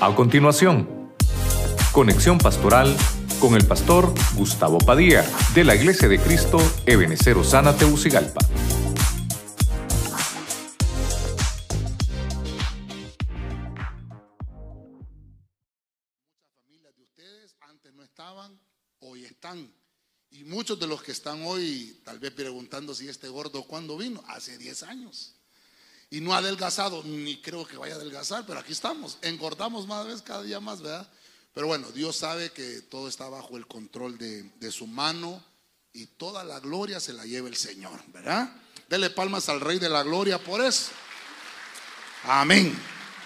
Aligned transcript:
A 0.00 0.14
continuación, 0.14 1.12
conexión 1.90 2.38
pastoral 2.38 2.96
con 3.40 3.56
el 3.56 3.66
pastor 3.66 4.14
Gustavo 4.36 4.78
Padilla 4.78 5.24
de 5.56 5.64
la 5.64 5.74
Iglesia 5.74 6.06
de 6.06 6.20
Cristo 6.20 6.58
Ebenecer 6.86 7.36
Osana 7.36 7.76
Teucigalpa. 7.76 8.38
Muchas 16.06 16.54
familias 16.54 16.94
de 16.96 17.02
ustedes 17.02 17.56
antes 17.58 17.92
no 17.92 18.04
estaban, 18.04 18.56
hoy 19.00 19.24
están. 19.24 19.68
Y 20.30 20.44
muchos 20.44 20.78
de 20.78 20.86
los 20.86 21.02
que 21.02 21.10
están 21.10 21.42
hoy, 21.44 22.00
tal 22.04 22.20
vez 22.20 22.30
preguntando 22.30 22.94
si 22.94 23.08
este 23.08 23.28
gordo 23.28 23.64
cuándo 23.64 23.96
vino, 23.96 24.22
hace 24.28 24.58
10 24.58 24.84
años. 24.84 25.34
Y 26.10 26.20
no 26.20 26.32
ha 26.32 26.38
adelgazado, 26.38 27.02
ni 27.04 27.40
creo 27.40 27.66
que 27.66 27.76
vaya 27.76 27.94
a 27.94 27.96
adelgazar, 27.96 28.44
pero 28.46 28.60
aquí 28.60 28.72
estamos. 28.72 29.18
Engordamos 29.22 29.86
más 29.86 30.06
vez 30.06 30.22
cada 30.22 30.42
día 30.42 30.58
más, 30.58 30.80
¿verdad? 30.80 31.08
Pero 31.52 31.66
bueno, 31.66 31.90
Dios 31.90 32.16
sabe 32.16 32.50
que 32.50 32.82
todo 32.82 33.08
está 33.08 33.28
bajo 33.28 33.56
el 33.56 33.66
control 33.66 34.16
de, 34.16 34.42
de 34.42 34.70
su 34.70 34.86
mano 34.86 35.42
y 35.92 36.06
toda 36.06 36.44
la 36.44 36.60
gloria 36.60 37.00
se 37.00 37.12
la 37.12 37.24
lleva 37.24 37.48
el 37.48 37.56
Señor, 37.56 38.00
¿verdad? 38.08 38.50
Dele 38.88 39.10
palmas 39.10 39.48
al 39.48 39.60
Rey 39.60 39.78
de 39.78 39.88
la 39.88 40.02
Gloria 40.02 40.42
por 40.42 40.64
eso. 40.64 40.90
Amén. 42.24 42.76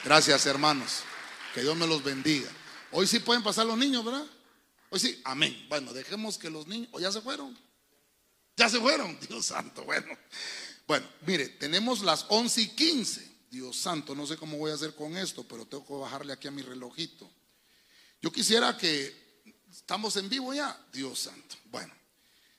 Gracias, 0.04 0.46
hermanos. 0.46 1.02
Que 1.54 1.60
Dios 1.60 1.76
me 1.76 1.86
los 1.86 2.02
bendiga. 2.02 2.50
Hoy 2.90 3.06
sí 3.06 3.20
pueden 3.20 3.42
pasar 3.42 3.66
los 3.66 3.78
niños, 3.78 4.04
¿verdad? 4.04 4.26
Hoy 4.90 4.98
sí, 4.98 5.20
amén. 5.24 5.66
Bueno, 5.68 5.92
dejemos 5.92 6.36
que 6.36 6.50
los 6.50 6.66
niños, 6.66 6.88
¿o 6.92 7.00
ya 7.00 7.12
se 7.12 7.20
fueron? 7.20 7.56
Ya 8.56 8.68
se 8.68 8.80
fueron, 8.80 9.18
Dios 9.28 9.46
santo, 9.46 9.84
bueno. 9.84 10.12
Bueno, 10.92 11.08
mire, 11.26 11.48
tenemos 11.48 12.02
las 12.02 12.26
11 12.28 12.60
y 12.60 12.68
15. 12.68 13.36
Dios 13.50 13.78
santo, 13.78 14.14
no 14.14 14.26
sé 14.26 14.36
cómo 14.36 14.58
voy 14.58 14.72
a 14.72 14.74
hacer 14.74 14.94
con 14.94 15.16
esto, 15.16 15.42
pero 15.42 15.64
tengo 15.64 15.86
que 15.86 15.94
bajarle 15.94 16.34
aquí 16.34 16.48
a 16.48 16.50
mi 16.50 16.60
relojito. 16.60 17.30
Yo 18.20 18.30
quisiera 18.30 18.76
que, 18.76 19.42
estamos 19.70 20.16
en 20.16 20.28
vivo 20.28 20.52
ya, 20.52 20.78
Dios 20.92 21.20
santo. 21.20 21.56
Bueno, 21.70 21.94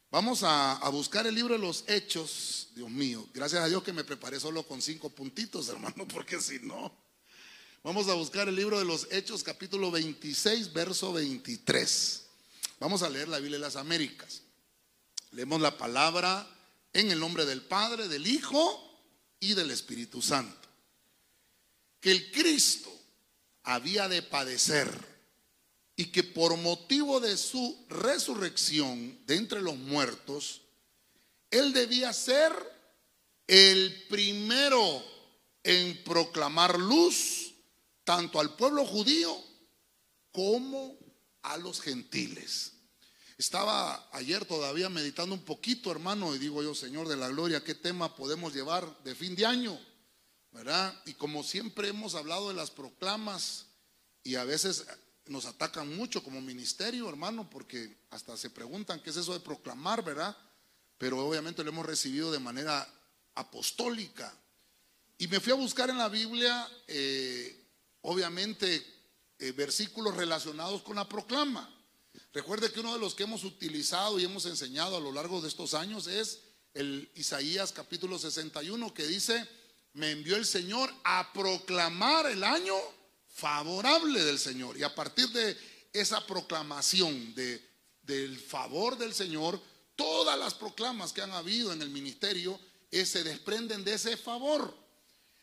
vamos 0.10 0.42
a, 0.42 0.78
a 0.78 0.90
buscar 0.90 1.28
el 1.28 1.36
libro 1.36 1.54
de 1.54 1.60
los 1.60 1.84
hechos, 1.88 2.70
Dios 2.74 2.90
mío. 2.90 3.30
Gracias 3.36 3.62
a 3.62 3.68
Dios 3.68 3.84
que 3.84 3.94
me 3.94 4.04
preparé 4.04 4.40
solo 4.40 4.64
con 4.64 4.82
cinco 4.82 5.12
puntitos, 5.12 5.68
hermano, 5.70 6.08
porque 6.08 6.42
si 6.42 6.58
no... 6.58 6.92
Vamos 7.84 8.08
a 8.08 8.16
buscar 8.16 8.50
el 8.50 8.56
libro 8.56 8.80
de 8.80 8.86
los 8.86 9.08
Hechos, 9.12 9.44
capítulo 9.44 9.92
26, 9.92 10.74
verso 10.74 11.14
23. 11.14 12.24
Vamos 12.80 13.04
a 13.04 13.12
leer 13.12 13.28
la 13.28 13.38
Biblia 13.38 13.60
de 13.60 13.66
las 13.66 13.76
Américas. 13.76 14.42
Leemos 15.30 15.62
la 15.62 15.78
palabra 15.78 16.50
en 16.94 17.12
el 17.12 17.20
nombre 17.20 17.46
del 17.46 17.64
Padre, 17.64 18.08
del 18.08 18.28
Hijo 18.28 19.02
y 19.40 19.56
del 19.56 19.72
Espíritu 19.72 20.22
Santo. 20.22 20.70
Que 22.00 22.12
el 22.12 22.32
Cristo 22.32 22.92
había 23.64 24.08
de 24.08 24.22
padecer 24.22 24.90
y 25.96 26.06
que 26.06 26.24
por 26.24 26.56
motivo 26.58 27.20
de 27.20 27.38
su 27.38 27.86
resurrección 27.90 29.26
de 29.26 29.36
entre 29.36 29.62
los 29.62 29.76
muertos, 29.76 30.62
Él 31.52 31.74
debía 31.74 32.14
ser 32.14 32.54
el 33.48 34.06
primero 34.10 35.04
en 35.64 36.04
proclamar 36.04 36.78
luz 36.78 37.54
tanto 38.04 38.40
al 38.40 38.56
pueblo 38.56 38.86
judío 38.86 39.36
como 40.32 40.98
a 41.44 41.58
los 41.58 41.80
gentiles. 41.82 42.74
Estaba 43.44 44.08
ayer 44.14 44.46
todavía 44.46 44.88
meditando 44.88 45.36
un 45.36 45.44
poquito, 45.44 45.92
hermano, 45.92 46.34
y 46.34 46.40
digo 46.40 46.64
yo, 46.64 46.74
Señor 46.74 47.10
de 47.10 47.18
la 47.18 47.28
Gloria, 47.28 47.62
¿qué 47.62 47.76
tema 47.76 48.16
podemos 48.16 48.54
llevar 48.54 49.04
de 49.04 49.16
fin 49.16 49.36
de 49.36 49.46
año? 49.46 49.78
¿Verdad? 50.54 50.98
Y 51.06 51.14
como 51.16 51.44
siempre 51.44 51.90
hemos 51.90 52.16
hablado 52.16 52.48
de 52.48 52.54
las 52.54 52.72
proclamas, 52.72 53.66
y 54.24 54.36
a 54.36 54.46
veces 54.46 54.86
nos 55.26 55.46
atacan 55.46 55.94
mucho 55.94 56.24
como 56.24 56.40
ministerio, 56.40 57.10
hermano, 57.10 57.50
porque 57.50 57.98
hasta 58.12 58.38
se 58.38 58.50
preguntan 58.50 59.02
qué 59.02 59.10
es 59.10 59.18
eso 59.18 59.34
de 59.34 59.42
proclamar, 59.42 60.06
¿verdad? 60.06 60.38
Pero 60.98 61.20
obviamente 61.20 61.66
lo 61.66 61.72
hemos 61.72 61.86
recibido 61.86 62.32
de 62.32 62.40
manera 62.40 62.88
apostólica. 63.36 64.34
Y 65.18 65.28
me 65.28 65.42
fui 65.42 65.52
a 65.52 65.58
buscar 65.58 65.90
en 65.90 65.98
la 65.98 66.08
Biblia, 66.08 66.66
eh, 66.88 67.62
obviamente, 68.04 68.86
eh, 69.38 69.52
versículos 69.52 70.16
relacionados 70.16 70.82
con 70.82 70.96
la 70.96 71.10
proclama. 71.10 71.73
Recuerde 72.34 72.72
que 72.72 72.80
uno 72.80 72.94
de 72.94 73.00
los 73.00 73.16
que 73.16 73.24
hemos 73.24 73.44
utilizado 73.44 74.20
y 74.20 74.26
hemos 74.26 74.46
enseñado 74.46 74.98
a 74.98 75.00
lo 75.00 75.12
largo 75.12 75.42
de 75.42 75.48
estos 75.48 75.74
años 75.74 76.08
es 76.08 76.42
el 76.74 77.10
Isaías 77.16 77.72
capítulo 77.72 78.18
61 78.18 78.94
que 78.94 79.06
dice, 79.06 79.48
me 79.94 80.12
envió 80.12 80.36
el 80.36 80.46
Señor 80.46 80.92
a 81.04 81.32
proclamar 81.32 82.26
el 82.26 82.44
año 82.44 82.76
favorable 83.28 84.24
del 84.24 84.40
Señor. 84.40 84.78
Y 84.78 84.84
a 84.84 84.94
partir 84.94 85.30
de 85.30 85.56
esa 85.94 86.26
proclamación 86.26 87.36
de, 87.36 87.64
del 88.02 88.40
favor 88.40 88.98
del 88.98 89.14
Señor, 89.14 89.62
todas 89.96 90.38
las 90.38 90.56
proclamas 90.56 91.14
que 91.14 91.22
han 91.22 91.32
habido 91.32 91.72
en 91.72 91.82
el 91.82 91.90
ministerio 91.90 92.60
eh, 92.90 93.06
se 93.06 93.24
desprenden 93.24 93.84
de 93.84 93.94
ese 93.94 94.18
favor. 94.18 94.76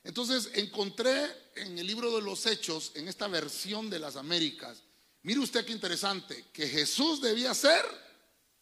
Entonces 0.03 0.51
encontré 0.55 1.27
en 1.55 1.79
el 1.79 1.87
libro 1.87 2.15
de 2.17 2.23
los 2.23 2.47
Hechos, 2.47 2.93
en 2.95 3.07
esta 3.07 3.29
versión 3.29 3.91
de 3.91 3.99
las 3.99 4.17
Américas, 4.17 4.83
mire 5.23 5.41
usted 5.41 5.65
qué 5.65 5.73
interesante, 5.73 6.47
que 6.53 6.69
Jesús 6.69 7.21
debía 7.21 7.55
ser 7.55 7.85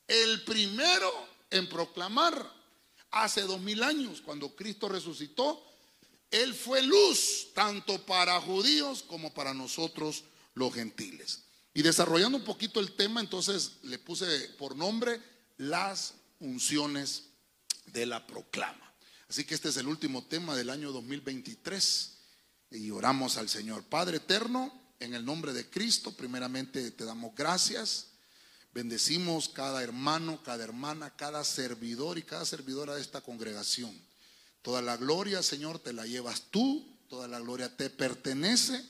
el 0.06 0.42
primero 0.44 1.12
en 1.50 1.68
proclamar 1.68 2.52
hace 3.10 3.42
dos 3.42 3.60
mil 3.60 3.82
años, 3.82 4.20
cuando 4.20 4.54
Cristo 4.54 4.88
resucitó, 4.88 5.64
Él 6.30 6.54
fue 6.54 6.82
luz 6.82 7.48
tanto 7.54 8.04
para 8.04 8.40
judíos 8.40 9.02
como 9.02 9.32
para 9.32 9.54
nosotros 9.54 10.24
los 10.54 10.74
gentiles. 10.74 11.44
Y 11.74 11.82
desarrollando 11.82 12.38
un 12.38 12.44
poquito 12.44 12.80
el 12.80 12.92
tema, 12.96 13.20
entonces 13.20 13.72
le 13.82 13.98
puse 13.98 14.26
por 14.58 14.76
nombre 14.76 15.20
las 15.58 16.14
unciones 16.40 17.24
de 17.86 18.06
la 18.06 18.26
proclama. 18.26 18.92
Así 19.28 19.44
que 19.44 19.54
este 19.54 19.68
es 19.68 19.76
el 19.76 19.86
último 19.86 20.24
tema 20.24 20.56
del 20.56 20.70
año 20.70 20.90
2023 20.90 22.18
y 22.72 22.90
oramos 22.90 23.36
al 23.36 23.48
Señor. 23.48 23.84
Padre 23.84 24.18
eterno, 24.18 24.72
en 25.00 25.14
el 25.14 25.24
nombre 25.24 25.52
de 25.52 25.68
Cristo, 25.68 26.12
primeramente 26.12 26.90
te 26.90 27.04
damos 27.04 27.34
gracias. 27.34 28.08
Bendecimos 28.72 29.48
cada 29.48 29.82
hermano, 29.82 30.42
cada 30.42 30.64
hermana, 30.64 31.14
cada 31.16 31.44
servidor 31.44 32.18
y 32.18 32.22
cada 32.22 32.44
servidora 32.44 32.94
de 32.94 33.00
esta 33.00 33.20
congregación. 33.20 33.96
Toda 34.62 34.82
la 34.82 34.96
gloria, 34.96 35.42
Señor, 35.42 35.78
te 35.78 35.92
la 35.92 36.06
llevas 36.06 36.42
tú, 36.50 36.98
toda 37.08 37.28
la 37.28 37.40
gloria 37.40 37.76
te 37.76 37.90
pertenece. 37.90 38.84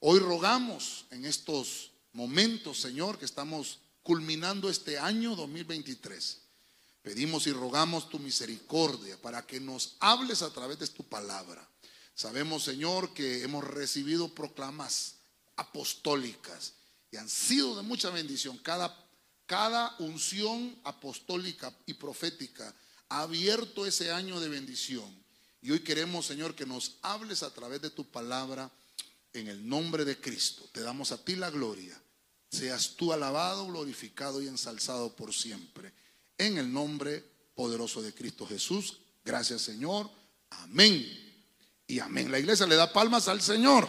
Hoy 0.00 0.18
rogamos 0.18 1.06
en 1.10 1.24
estos 1.24 1.92
momentos, 2.12 2.80
Señor, 2.80 3.18
que 3.18 3.24
estamos 3.24 3.80
culminando 4.02 4.68
este 4.70 4.98
año 4.98 5.36
2023 5.36 6.42
Pedimos 7.02 7.48
y 7.48 7.52
rogamos 7.52 8.08
tu 8.08 8.20
misericordia 8.20 9.20
para 9.20 9.44
que 9.44 9.58
nos 9.58 9.96
hables 9.98 10.40
a 10.40 10.50
través 10.50 10.78
de 10.78 10.86
tu 10.86 11.02
palabra. 11.02 11.68
Sabemos, 12.14 12.62
Señor, 12.62 13.12
que 13.12 13.42
hemos 13.42 13.64
recibido 13.64 14.32
proclamas 14.32 15.16
apostólicas 15.56 16.74
y 17.10 17.16
han 17.16 17.28
sido 17.28 17.76
de 17.76 17.82
mucha 17.82 18.10
bendición. 18.10 18.58
Cada, 18.58 18.96
cada 19.46 19.94
unción 19.98 20.76
apostólica 20.84 21.72
y 21.86 21.94
profética 21.94 22.74
ha 23.08 23.22
abierto 23.22 23.86
ese 23.86 24.10
año 24.10 24.40
de 24.40 24.48
bendición. 24.48 25.22
Y 25.60 25.70
hoy 25.70 25.80
queremos, 25.80 26.26
Señor, 26.26 26.54
que 26.54 26.66
nos 26.66 26.96
hables 27.02 27.42
a 27.42 27.52
través 27.52 27.82
de 27.82 27.90
tu 27.90 28.04
palabra 28.10 28.70
en 29.32 29.48
el 29.48 29.68
nombre 29.68 30.04
de 30.04 30.20
Cristo. 30.20 30.68
Te 30.72 30.80
damos 30.80 31.12
a 31.12 31.22
ti 31.22 31.36
la 31.36 31.50
gloria. 31.50 32.00
Seas 32.50 32.96
tú 32.96 33.12
alabado, 33.12 33.66
glorificado 33.66 34.42
y 34.42 34.48
ensalzado 34.48 35.14
por 35.14 35.32
siempre 35.32 35.92
en 36.38 36.58
el 36.58 36.72
nombre 36.72 37.24
poderoso 37.54 38.02
de 38.02 38.12
Cristo 38.12 38.46
Jesús. 38.46 38.98
Gracias 39.24 39.62
Señor. 39.62 40.10
Amén. 40.50 41.06
Y 41.86 41.98
amén. 42.00 42.30
La 42.30 42.38
iglesia 42.38 42.66
le 42.66 42.74
da 42.74 42.92
palmas 42.92 43.28
al 43.28 43.40
Señor. 43.40 43.88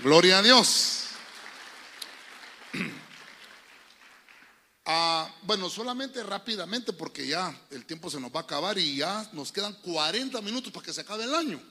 Gloria 0.00 0.38
a 0.38 0.42
Dios. 0.42 1.04
Ah, 4.90 5.30
bueno, 5.42 5.68
solamente 5.68 6.22
rápidamente 6.22 6.94
porque 6.94 7.26
ya 7.26 7.54
el 7.70 7.84
tiempo 7.84 8.08
se 8.08 8.18
nos 8.18 8.34
va 8.34 8.40
a 8.40 8.44
acabar 8.44 8.78
y 8.78 8.96
ya 8.96 9.28
nos 9.34 9.52
quedan 9.52 9.74
40 9.82 10.40
minutos 10.40 10.72
para 10.72 10.86
que 10.86 10.94
se 10.94 11.02
acabe 11.02 11.24
el 11.24 11.34
año, 11.34 11.62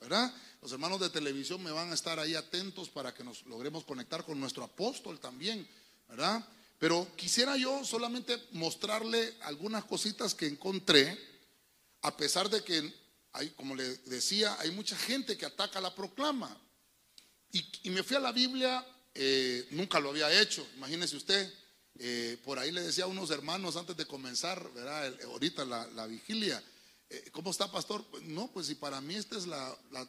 ¿verdad? 0.00 0.32
Los 0.62 0.70
hermanos 0.70 1.00
de 1.00 1.10
televisión 1.10 1.60
me 1.64 1.72
van 1.72 1.90
a 1.90 1.94
estar 1.94 2.20
ahí 2.20 2.36
atentos 2.36 2.88
para 2.88 3.12
que 3.12 3.24
nos 3.24 3.44
logremos 3.46 3.82
conectar 3.82 4.24
con 4.24 4.38
nuestro 4.38 4.62
apóstol 4.62 5.18
también, 5.18 5.68
¿verdad? 6.08 6.46
Pero 6.78 7.08
quisiera 7.16 7.56
yo 7.56 7.84
solamente 7.84 8.40
mostrarle 8.52 9.34
algunas 9.42 9.84
cositas 9.84 10.36
que 10.36 10.46
encontré, 10.46 11.18
a 12.02 12.16
pesar 12.16 12.48
de 12.48 12.62
que, 12.62 12.94
como 13.56 13.74
le 13.74 13.96
decía, 14.06 14.56
hay 14.60 14.70
mucha 14.70 14.96
gente 14.96 15.36
que 15.36 15.46
ataca 15.46 15.80
la 15.80 15.92
proclama. 15.92 16.56
Y, 17.52 17.90
me 17.90 18.02
fui 18.02 18.16
a 18.16 18.20
la 18.20 18.32
Biblia, 18.32 18.86
eh, 19.14 19.66
nunca 19.70 19.98
lo 19.98 20.10
había 20.10 20.40
hecho, 20.40 20.66
imagínese 20.76 21.16
usted. 21.16 21.52
Eh, 21.98 22.38
por 22.44 22.58
ahí 22.58 22.70
le 22.70 22.82
decía 22.82 23.04
a 23.04 23.08
unos 23.08 23.30
hermanos 23.30 23.76
antes 23.76 23.96
de 23.96 24.06
comenzar, 24.06 24.72
¿verdad? 24.72 25.14
ahorita 25.24 25.64
la, 25.64 26.06
vigilia, 26.06 26.62
eh, 27.08 27.28
¿cómo 27.32 27.50
está, 27.50 27.70
pastor? 27.70 28.04
No, 28.22 28.50
pues 28.52 28.66
si 28.68 28.76
para 28.76 29.00
mí 29.00 29.16
esta 29.16 29.36
es 29.36 29.46
la, 29.46 29.76
la, 29.90 30.08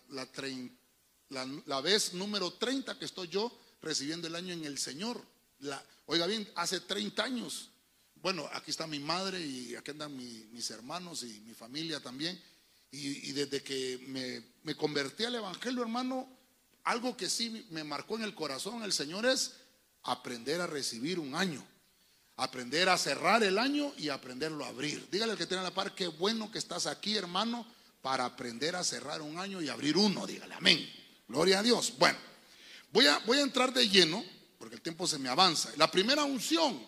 la, 1.66 1.82
vez 1.82 2.14
número 2.14 2.54
30 2.54 2.98
que 2.98 3.06
estoy 3.06 3.28
yo 3.28 3.52
recibiendo 3.82 4.28
el 4.28 4.36
año 4.36 4.54
en 4.54 4.66
el 4.66 4.78
Señor. 4.78 5.22
La, 5.60 5.84
oiga 6.06 6.28
bien, 6.28 6.48
hace 6.56 6.80
30 6.80 7.24
años. 7.24 7.70
Bueno, 8.16 8.48
aquí 8.54 8.70
está 8.70 8.86
mi 8.86 9.00
madre 9.00 9.42
y 9.44 9.76
aquí 9.76 9.92
andan 9.92 10.16
mis 10.16 10.70
hermanos 10.70 11.24
y 11.24 11.42
mi 11.42 11.56
familia 11.56 12.00
también. 12.00 12.40
Y, 12.94 13.32
desde 13.32 13.64
que 13.64 14.00
me, 14.08 14.44
me, 14.64 14.76
convertí 14.76 15.24
al 15.24 15.36
Evangelio, 15.36 15.82
hermano, 15.82 16.41
algo 16.84 17.16
que 17.16 17.30
sí 17.30 17.68
me 17.70 17.84
marcó 17.84 18.16
en 18.16 18.24
el 18.24 18.36
corazón 18.36 18.84
el 18.84 18.94
Señor 18.94 19.26
es 19.26 19.54
aprender 20.04 20.62
a 20.62 20.68
recibir 20.68 21.20
un 21.20 21.36
año. 21.36 21.66
Aprender 22.38 22.90
a 22.90 22.98
cerrar 22.98 23.44
el 23.44 23.60
año 23.60 23.94
y 23.98 24.10
aprenderlo 24.10 24.66
a 24.66 24.70
abrir. 24.70 25.08
Dígale 25.12 25.34
al 25.34 25.38
que 25.38 25.46
tiene 25.46 25.64
la 25.64 25.74
par, 25.74 25.94
qué 25.94 26.08
bueno 26.08 26.52
que 26.52 26.58
estás 26.58 26.88
aquí, 26.88 27.16
hermano, 27.16 27.68
para 28.02 28.26
aprender 28.26 28.76
a 28.76 28.84
cerrar 28.84 29.22
un 29.22 29.38
año 29.38 29.62
y 29.62 29.70
abrir 29.70 29.98
uno. 29.98 30.26
Dígale, 30.26 30.56
amén. 30.56 30.90
Gloria 31.28 31.60
a 31.60 31.64
Dios. 31.64 31.94
Bueno, 32.00 32.18
voy 32.92 33.06
a, 33.06 33.20
voy 33.20 33.38
a 33.38 33.42
entrar 33.42 33.72
de 33.74 33.88
lleno, 33.88 34.24
porque 34.58 34.76
el 34.76 34.82
tiempo 34.82 35.06
se 35.08 35.20
me 35.20 35.30
avanza. 35.30 35.70
La 35.78 35.92
primera 35.92 36.24
unción. 36.24 36.84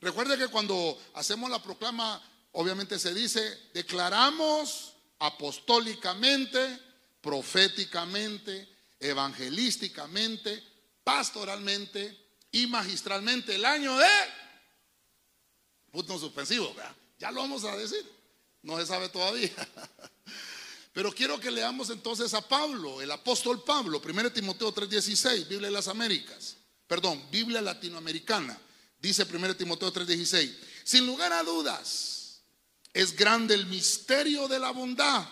Recuerde 0.00 0.36
que 0.36 0.48
cuando 0.48 0.98
hacemos 1.14 1.50
la 1.50 1.62
proclama, 1.62 2.20
obviamente 2.52 2.98
se 2.98 3.14
dice, 3.14 3.68
declaramos 3.72 4.94
apostólicamente, 5.20 6.80
proféticamente, 7.20 8.68
evangelísticamente, 9.00 10.62
pastoralmente 11.02 12.16
y 12.52 12.66
magistralmente 12.66 13.54
el 13.54 13.64
año 13.64 13.96
de 13.96 14.06
punto 15.90 16.18
suspensivo, 16.18 16.74
ya 17.18 17.30
lo 17.30 17.40
vamos 17.40 17.64
a 17.64 17.76
decir, 17.76 18.08
no 18.62 18.78
se 18.78 18.86
sabe 18.86 19.08
todavía. 19.08 19.50
Pero 20.92 21.12
quiero 21.12 21.38
que 21.38 21.50
leamos 21.50 21.90
entonces 21.90 22.34
a 22.34 22.46
Pablo, 22.46 23.00
el 23.00 23.10
apóstol 23.10 23.62
Pablo, 23.62 24.00
1 24.04 24.32
Timoteo 24.32 24.74
3:16, 24.74 25.48
Biblia 25.48 25.68
de 25.68 25.74
las 25.74 25.88
Américas, 25.88 26.56
perdón, 26.86 27.22
Biblia 27.30 27.60
latinoamericana, 27.60 28.58
dice 28.98 29.24
1 29.24 29.56
Timoteo 29.56 29.92
3:16, 29.92 30.52
sin 30.84 31.06
lugar 31.06 31.32
a 31.32 31.42
dudas, 31.44 32.42
es 32.92 33.14
grande 33.14 33.54
el 33.54 33.66
misterio 33.66 34.48
de 34.48 34.58
la 34.58 34.72
bondad. 34.72 35.28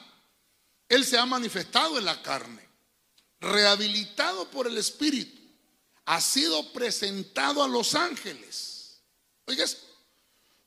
Él 0.89 1.05
se 1.05 1.19
ha 1.19 1.27
manifestado 1.27 1.99
en 1.99 2.05
la 2.05 2.23
carne, 2.23 2.68
rehabilitado 3.41 4.51
por 4.51 4.67
el 4.67 4.79
Espíritu, 4.79 5.41
ha 6.05 6.21
sido 6.21 6.73
presentado 6.73 7.63
a 7.63 7.69
los 7.69 7.95
ángeles. 7.95 9.03
Oigas, 9.47 9.79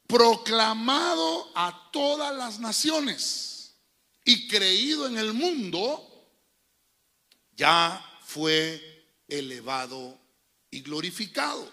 proclamado 0.07 1.51
a 1.56 1.89
todas 1.91 2.35
las 2.35 2.59
naciones 2.59 3.75
y 4.23 4.47
creído 4.47 5.07
en 5.07 5.18
el 5.18 5.33
mundo, 5.33 6.07
ya 7.56 8.03
fue 8.25 9.06
elevado 9.27 10.19
y 10.69 10.81
glorificado. 10.81 11.71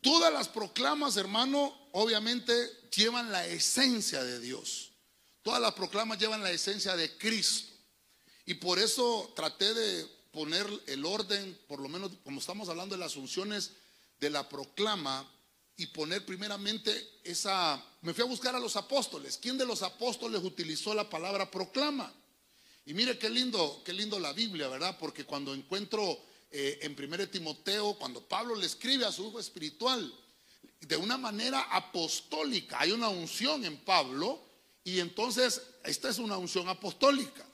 Todas 0.00 0.32
las 0.32 0.48
proclamas, 0.48 1.16
hermano, 1.16 1.88
obviamente 1.92 2.52
llevan 2.94 3.32
la 3.32 3.46
esencia 3.46 4.22
de 4.22 4.40
Dios. 4.40 4.92
Todas 5.42 5.60
las 5.60 5.74
proclamas 5.74 6.18
llevan 6.18 6.42
la 6.42 6.50
esencia 6.50 6.96
de 6.96 7.16
Cristo. 7.18 7.72
Y 8.44 8.54
por 8.54 8.78
eso 8.78 9.32
traté 9.34 9.74
de 9.74 10.15
poner 10.36 10.66
el 10.86 11.06
orden, 11.06 11.58
por 11.66 11.80
lo 11.80 11.88
menos 11.88 12.12
como 12.22 12.40
estamos 12.40 12.68
hablando 12.68 12.94
de 12.94 13.00
las 13.00 13.16
unciones 13.16 13.70
de 14.20 14.28
la 14.28 14.46
proclama, 14.46 15.26
y 15.78 15.86
poner 15.86 16.26
primeramente 16.26 17.20
esa... 17.24 17.82
Me 18.02 18.12
fui 18.12 18.22
a 18.22 18.26
buscar 18.26 18.54
a 18.54 18.60
los 18.60 18.76
apóstoles. 18.76 19.38
¿Quién 19.38 19.56
de 19.56 19.64
los 19.64 19.82
apóstoles 19.82 20.44
utilizó 20.44 20.92
la 20.92 21.08
palabra 21.08 21.50
proclama? 21.50 22.12
Y 22.84 22.92
mire 22.92 23.18
qué 23.18 23.30
lindo, 23.30 23.80
qué 23.82 23.94
lindo 23.94 24.20
la 24.20 24.34
Biblia, 24.34 24.68
¿verdad? 24.68 24.98
Porque 25.00 25.24
cuando 25.24 25.54
encuentro 25.54 26.20
eh, 26.50 26.80
en 26.82 26.94
1 27.02 27.30
Timoteo, 27.30 27.94
cuando 27.94 28.20
Pablo 28.20 28.56
le 28.56 28.66
escribe 28.66 29.06
a 29.06 29.12
su 29.12 29.28
hijo 29.28 29.40
espiritual, 29.40 30.14
de 30.82 30.96
una 30.98 31.16
manera 31.16 31.62
apostólica, 31.70 32.78
hay 32.78 32.92
una 32.92 33.08
unción 33.08 33.64
en 33.64 33.78
Pablo, 33.78 34.42
y 34.84 35.00
entonces 35.00 35.62
esta 35.82 36.10
es 36.10 36.18
una 36.18 36.36
unción 36.36 36.68
apostólica. 36.68 37.46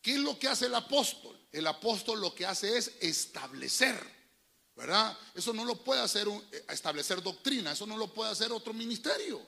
¿Qué 0.00 0.14
es 0.14 0.20
lo 0.20 0.38
que 0.38 0.46
hace 0.46 0.66
el 0.66 0.74
apóstol? 0.76 1.36
El 1.56 1.66
apóstol 1.66 2.20
lo 2.20 2.34
que 2.34 2.44
hace 2.44 2.76
es 2.76 2.92
establecer. 3.00 4.16
¿verdad? 4.76 5.16
Eso 5.34 5.54
no 5.54 5.64
lo 5.64 5.76
puede 5.82 6.02
hacer 6.02 6.28
eh, 6.28 6.64
establecer 6.68 7.22
doctrina, 7.22 7.72
eso 7.72 7.86
no 7.86 7.96
lo 7.96 8.12
puede 8.12 8.30
hacer 8.30 8.52
otro 8.52 8.74
ministerio, 8.74 9.40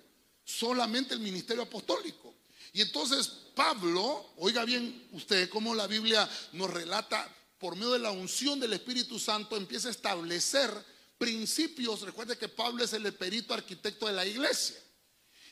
solamente 0.42 1.12
el 1.12 1.20
ministerio 1.20 1.64
apostólico. 1.64 2.34
Y 2.72 2.80
entonces 2.80 3.28
Pablo, 3.54 4.32
oiga 4.38 4.64
bien 4.64 5.06
usted 5.12 5.50
cómo 5.50 5.74
la 5.74 5.86
Biblia 5.86 6.28
nos 6.52 6.70
relata, 6.70 7.30
por 7.58 7.76
medio 7.76 7.92
de 7.92 7.98
la 7.98 8.10
unción 8.10 8.58
del 8.58 8.72
Espíritu 8.72 9.18
Santo, 9.18 9.56
empieza 9.56 9.88
a 9.88 9.90
establecer 9.90 10.72
principios. 11.18 12.02
Recuerde 12.02 12.38
que 12.38 12.48
Pablo 12.48 12.84
es 12.84 12.92
el 12.94 13.12
perito 13.12 13.52
arquitecto 13.52 14.06
de 14.06 14.12
la 14.12 14.24
iglesia. 14.24 14.76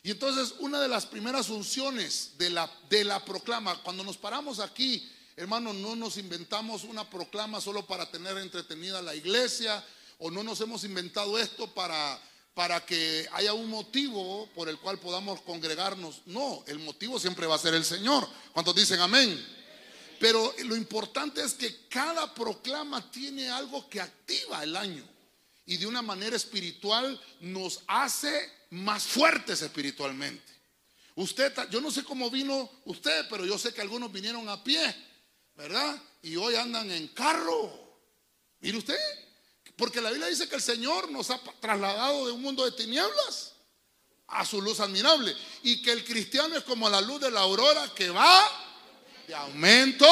Y 0.03 0.11
entonces 0.11 0.55
una 0.59 0.79
de 0.79 0.87
las 0.87 1.05
primeras 1.05 1.49
unciones 1.49 2.31
de 2.37 2.49
la, 2.49 2.71
de 2.89 3.03
la 3.03 3.23
proclama, 3.23 3.83
cuando 3.83 4.03
nos 4.03 4.17
paramos 4.17 4.59
aquí 4.59 5.11
Hermano, 5.39 5.71
no 5.71 5.95
nos 5.95 6.17
inventamos 6.17 6.83
una 6.83 7.07
proclama 7.07 7.61
solo 7.61 7.85
para 7.85 8.09
tener 8.09 8.35
entretenida 8.39 9.03
la 9.03 9.13
iglesia 9.13 9.85
o 10.17 10.31
no 10.31 10.41
nos 10.41 10.59
hemos 10.61 10.83
inventado 10.83 11.37
esto 11.37 11.71
para, 11.75 12.19
para 12.55 12.83
que 12.83 13.29
haya 13.33 13.53
un 13.53 13.69
motivo 13.69 14.49
por 14.55 14.67
el 14.67 14.79
cual 14.79 14.97
podamos 14.97 15.39
congregarnos. 15.41 16.23
No, 16.25 16.63
el 16.65 16.79
motivo 16.79 17.19
siempre 17.19 17.45
va 17.45 17.53
a 17.53 17.59
ser 17.59 17.75
el 17.75 17.85
Señor. 17.85 18.27
¿Cuántos 18.51 18.75
dicen 18.75 18.99
amén? 18.99 19.45
Pero 20.19 20.55
lo 20.65 20.75
importante 20.75 21.43
es 21.43 21.53
que 21.53 21.87
cada 21.87 22.33
proclama 22.33 23.11
tiene 23.11 23.47
algo 23.47 23.87
que 23.87 24.01
activa 24.01 24.63
el 24.63 24.75
año 24.75 25.07
y 25.67 25.77
de 25.77 25.85
una 25.85 26.01
manera 26.01 26.35
espiritual 26.35 27.21
nos 27.41 27.81
hace 27.85 28.51
más 28.71 29.03
fuertes 29.03 29.61
espiritualmente. 29.61 30.51
Usted, 31.13 31.53
yo 31.69 31.79
no 31.79 31.91
sé 31.91 32.03
cómo 32.03 32.31
vino 32.31 32.71
usted, 32.85 33.27
pero 33.29 33.45
yo 33.45 33.59
sé 33.59 33.71
que 33.71 33.81
algunos 33.81 34.11
vinieron 34.11 34.49
a 34.49 34.63
pie 34.63 35.05
¿verdad? 35.57 36.01
Y 36.21 36.35
hoy 36.35 36.55
andan 36.55 36.89
en 36.91 37.07
carro. 37.09 37.73
Mire 38.59 38.77
usted, 38.77 38.97
porque 39.75 39.99
la 39.99 40.11
Biblia 40.11 40.27
dice 40.29 40.47
que 40.47 40.55
el 40.55 40.61
Señor 40.61 41.11
nos 41.11 41.29
ha 41.31 41.41
trasladado 41.59 42.27
de 42.27 42.31
un 42.31 42.41
mundo 42.41 42.63
de 42.63 42.71
tinieblas 42.71 43.53
a 44.27 44.45
su 44.45 44.61
luz 44.61 44.79
admirable 44.79 45.35
y 45.63 45.81
que 45.81 45.91
el 45.91 46.03
cristiano 46.03 46.55
es 46.55 46.63
como 46.63 46.89
la 46.89 47.01
luz 47.01 47.21
de 47.21 47.31
la 47.31 47.41
aurora 47.41 47.91
que 47.95 48.09
va 48.09 48.43
de 49.27 49.35
aumento 49.35 50.07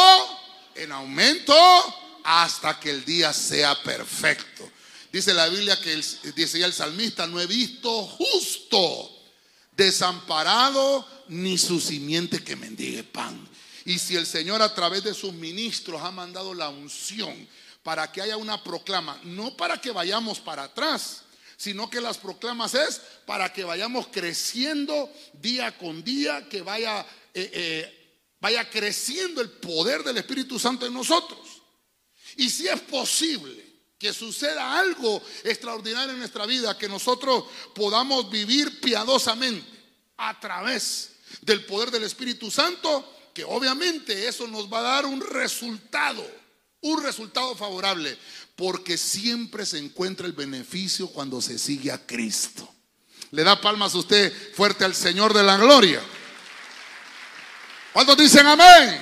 en 0.73 0.91
aumento 0.91 1.53
hasta 2.23 2.79
que 2.79 2.89
el 2.89 3.05
día 3.05 3.31
sea 3.33 3.81
perfecto. 3.83 4.69
Dice 5.11 5.33
la 5.33 5.47
Biblia 5.47 5.79
que 5.79 5.95
dice 6.35 6.59
ya 6.59 6.65
el 6.65 6.73
salmista, 6.73 7.27
no 7.27 7.39
he 7.39 7.45
visto 7.45 8.03
justo 8.03 9.11
desamparado 9.71 11.07
ni 11.29 11.57
su 11.57 11.79
simiente 11.79 12.43
que 12.43 12.55
mendigue 12.55 13.03
pan. 13.03 13.47
Y 13.85 13.99
si 13.99 14.15
el 14.15 14.25
Señor 14.25 14.63
a 14.63 14.73
través 14.73 15.03
de 15.03 15.13
sus 15.13 15.31
ministros 15.31 16.01
ha 16.01 16.11
mandado 16.11 16.53
la 16.55 16.69
unción 16.69 17.47
para 17.83 18.11
que 18.11 18.19
haya 18.19 18.35
una 18.35 18.63
proclama, 18.63 19.19
no 19.23 19.55
para 19.55 19.79
que 19.79 19.91
vayamos 19.91 20.39
para 20.39 20.63
atrás, 20.63 21.21
sino 21.55 21.87
que 21.87 22.01
las 22.01 22.17
proclamas 22.17 22.73
es 22.73 22.99
para 23.27 23.53
que 23.53 23.63
vayamos 23.63 24.07
creciendo 24.07 25.09
día 25.33 25.77
con 25.77 26.03
día, 26.03 26.49
que 26.49 26.63
vaya, 26.63 27.05
eh, 27.33 27.51
eh, 27.53 28.21
vaya 28.41 28.67
creciendo 28.69 29.39
el 29.39 29.51
poder 29.51 30.03
del 30.03 30.17
Espíritu 30.17 30.57
Santo 30.57 30.87
en 30.87 30.93
nosotros. 30.93 31.61
Y 32.37 32.49
si 32.49 32.67
es 32.67 32.81
posible 32.81 33.63
que 33.99 34.11
suceda 34.13 34.79
algo 34.79 35.21
extraordinario 35.43 36.13
en 36.13 36.19
nuestra 36.19 36.47
vida, 36.47 36.75
que 36.75 36.89
nosotros 36.89 37.45
podamos 37.75 38.31
vivir 38.31 38.81
piadosamente 38.81 39.67
a 40.17 40.39
través 40.39 41.11
del 41.41 41.65
poder 41.65 41.91
del 41.91 42.03
Espíritu 42.03 42.49
Santo, 42.49 43.14
que 43.35 43.43
obviamente 43.43 44.29
eso 44.29 44.47
nos 44.47 44.71
va 44.71 44.79
a 44.79 44.93
dar 44.93 45.05
un 45.05 45.19
resultado, 45.19 46.25
un 46.79 47.03
resultado 47.03 47.53
favorable, 47.53 48.17
porque 48.55 48.97
siempre 48.97 49.65
se 49.65 49.77
encuentra 49.77 50.25
el 50.25 50.31
beneficio 50.31 51.09
cuando 51.09 51.41
se 51.41 51.59
sigue 51.59 51.91
a 51.91 52.07
Cristo. 52.07 52.73
Le 53.31 53.43
da 53.43 53.59
palmas 53.59 53.93
a 53.93 53.97
usted 53.97 54.33
fuerte 54.53 54.85
al 54.85 54.95
Señor 54.95 55.33
de 55.33 55.43
la 55.43 55.57
gloria. 55.57 56.01
¿Cuántos 57.91 58.15
dicen 58.17 58.47
amén? 58.47 59.01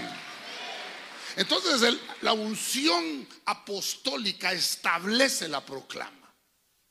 Entonces 1.36 1.96
la 2.22 2.34
unción 2.34 3.28
apostólica 3.46 4.52
establece 4.52 5.48
la 5.48 5.63
proclama. 5.63 6.34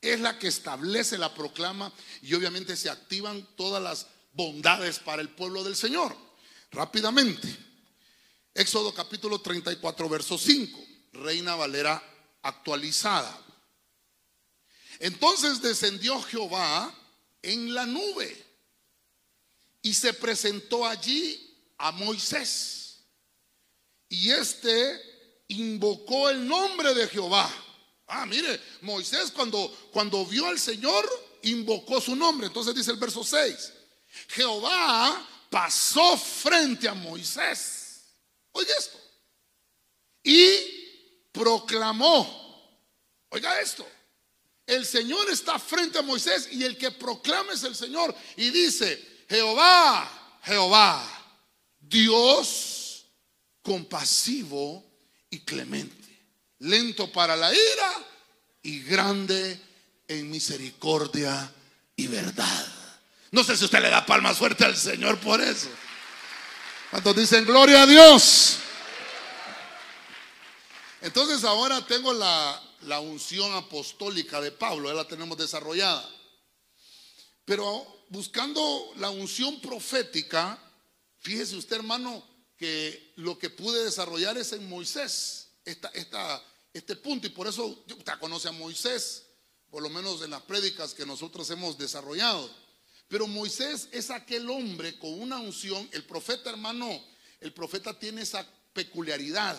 Es 0.01 0.21
la 0.21 0.39
que 0.39 0.47
establece 0.47 1.19
la 1.19 1.35
proclama 1.35 1.93
y 2.23 2.35
obviamente 2.35 2.77
se 2.77 2.89
activan 2.89 3.45
todas 3.57 3.83
las 3.83 4.07
bondades 4.33 5.01
para 5.01 5.23
el 5.23 5.29
pueblo 5.29 5.65
del 5.65 5.75
Señor. 5.75 6.17
Rápidamente. 6.73 7.49
Éxodo 8.55 8.93
capítulo 8.93 9.41
34, 9.41 10.09
verso 10.09 10.39
5. 10.39 10.79
Reina 11.13 11.55
Valera 11.55 12.03
actualizada. 12.43 13.39
Entonces 14.99 15.61
descendió 15.61 16.21
Jehová 16.23 16.95
en 17.43 17.75
la 17.75 17.87
nube 17.87 18.37
y 19.83 19.93
se 19.93 20.15
presentó 20.15 20.87
allí 20.87 21.57
a 21.77 21.93
Moisés. 21.93 23.05
Y 24.09 24.31
este 24.31 25.01
invocó 25.49 26.31
el 26.31 26.47
nombre 26.47 26.95
de 26.95 27.07
Jehová. 27.09 27.51
Ah, 28.07 28.25
mire, 28.27 28.61
Moisés 28.81 29.31
cuando, 29.31 29.69
cuando 29.93 30.25
vio 30.25 30.47
al 30.47 30.59
Señor, 30.59 31.07
invocó 31.43 32.01
su 32.01 32.17
nombre. 32.17 32.47
Entonces 32.47 32.75
dice 32.75 32.93
el 32.93 32.99
verso 32.99 33.25
6, 33.25 33.73
Jehová 34.29 35.29
pasó 35.53 36.17
frente 36.17 36.89
a 36.89 36.95
Moisés. 36.95 38.07
Oiga 38.53 38.73
esto. 38.79 38.99
Y 40.25 41.29
proclamó. 41.31 42.81
Oiga 43.29 43.61
esto. 43.61 43.87
El 44.67 44.87
Señor 44.87 45.29
está 45.31 45.59
frente 45.59 45.99
a 45.99 46.03
Moisés 46.03 46.49
y 46.51 46.65
el 46.65 46.79
que 46.79 46.91
proclama 46.91 47.53
es 47.53 47.65
el 47.65 47.77
Señor. 47.77 48.15
Y 48.37 48.49
dice, 48.49 49.25
Jehová, 49.29 50.41
Jehová, 50.43 51.07
Dios 51.79 53.05
compasivo 53.61 54.83
y 55.29 55.41
clemente, 55.41 56.27
lento 56.61 57.13
para 57.13 57.37
la 57.37 57.53
ira 57.53 58.07
y 58.63 58.83
grande 58.85 59.61
en 60.09 60.31
misericordia 60.31 61.53
y 61.95 62.07
verdad. 62.07 62.82
No 63.33 63.43
sé 63.43 63.57
si 63.57 63.65
usted 63.65 63.81
le 63.81 63.89
da 63.89 64.05
palma 64.05 64.35
suerte 64.35 64.65
al 64.65 64.77
Señor 64.77 65.19
por 65.19 65.41
eso. 65.41 65.69
¿Cuántos 66.91 67.17
dicen 67.17 67.47
gloria 67.47 67.83
a 67.83 67.87
Dios? 67.87 68.59
Entonces 71.01 71.43
ahora 71.43 71.85
tengo 71.87 72.13
la, 72.13 72.63
la 72.83 73.01
unción 73.01 73.55
apostólica 73.55 74.39
de 74.43 74.53
Pablo, 74.53 74.91
ya 74.91 74.95
la 74.95 75.09
tenemos 75.09 75.39
desarrollada. 75.39 76.07
Pero 77.47 78.05
buscando 78.11 78.93
la 78.97 79.09
unción 79.09 79.63
profética, 79.63 80.59
fíjese 81.21 81.57
usted 81.57 81.77
hermano 81.77 82.23
que 82.59 83.15
lo 83.17 83.39
que 83.39 83.49
pude 83.49 83.83
desarrollar 83.83 84.37
es 84.37 84.53
en 84.53 84.69
Moisés, 84.69 85.49
esta, 85.65 85.91
este 86.75 86.97
punto, 86.97 87.27
y 87.27 87.31
por 87.31 87.47
eso 87.47 87.65
usted 87.65 88.19
conoce 88.21 88.49
a 88.49 88.53
Moisés, 88.53 89.25
por 89.71 89.83
lo 89.83 89.89
menos 89.89 90.21
en 90.21 90.33
las 90.33 90.43
prédicas 90.43 90.93
que 90.93 91.07
nosotros 91.07 91.49
hemos 91.49 91.79
desarrollado. 91.79 92.62
Pero 93.13 93.27
Moisés 93.27 93.91
es 93.93 94.09
aquel 94.09 94.49
hombre 94.49 94.99
con 94.99 95.13
una 95.21 95.39
unción, 95.39 95.87
el 95.93 96.03
profeta 96.05 96.49
hermano, 96.49 96.89
el 97.41 97.53
profeta 97.53 97.99
tiene 97.99 98.23
esa 98.23 98.43
peculiaridad 98.73 99.55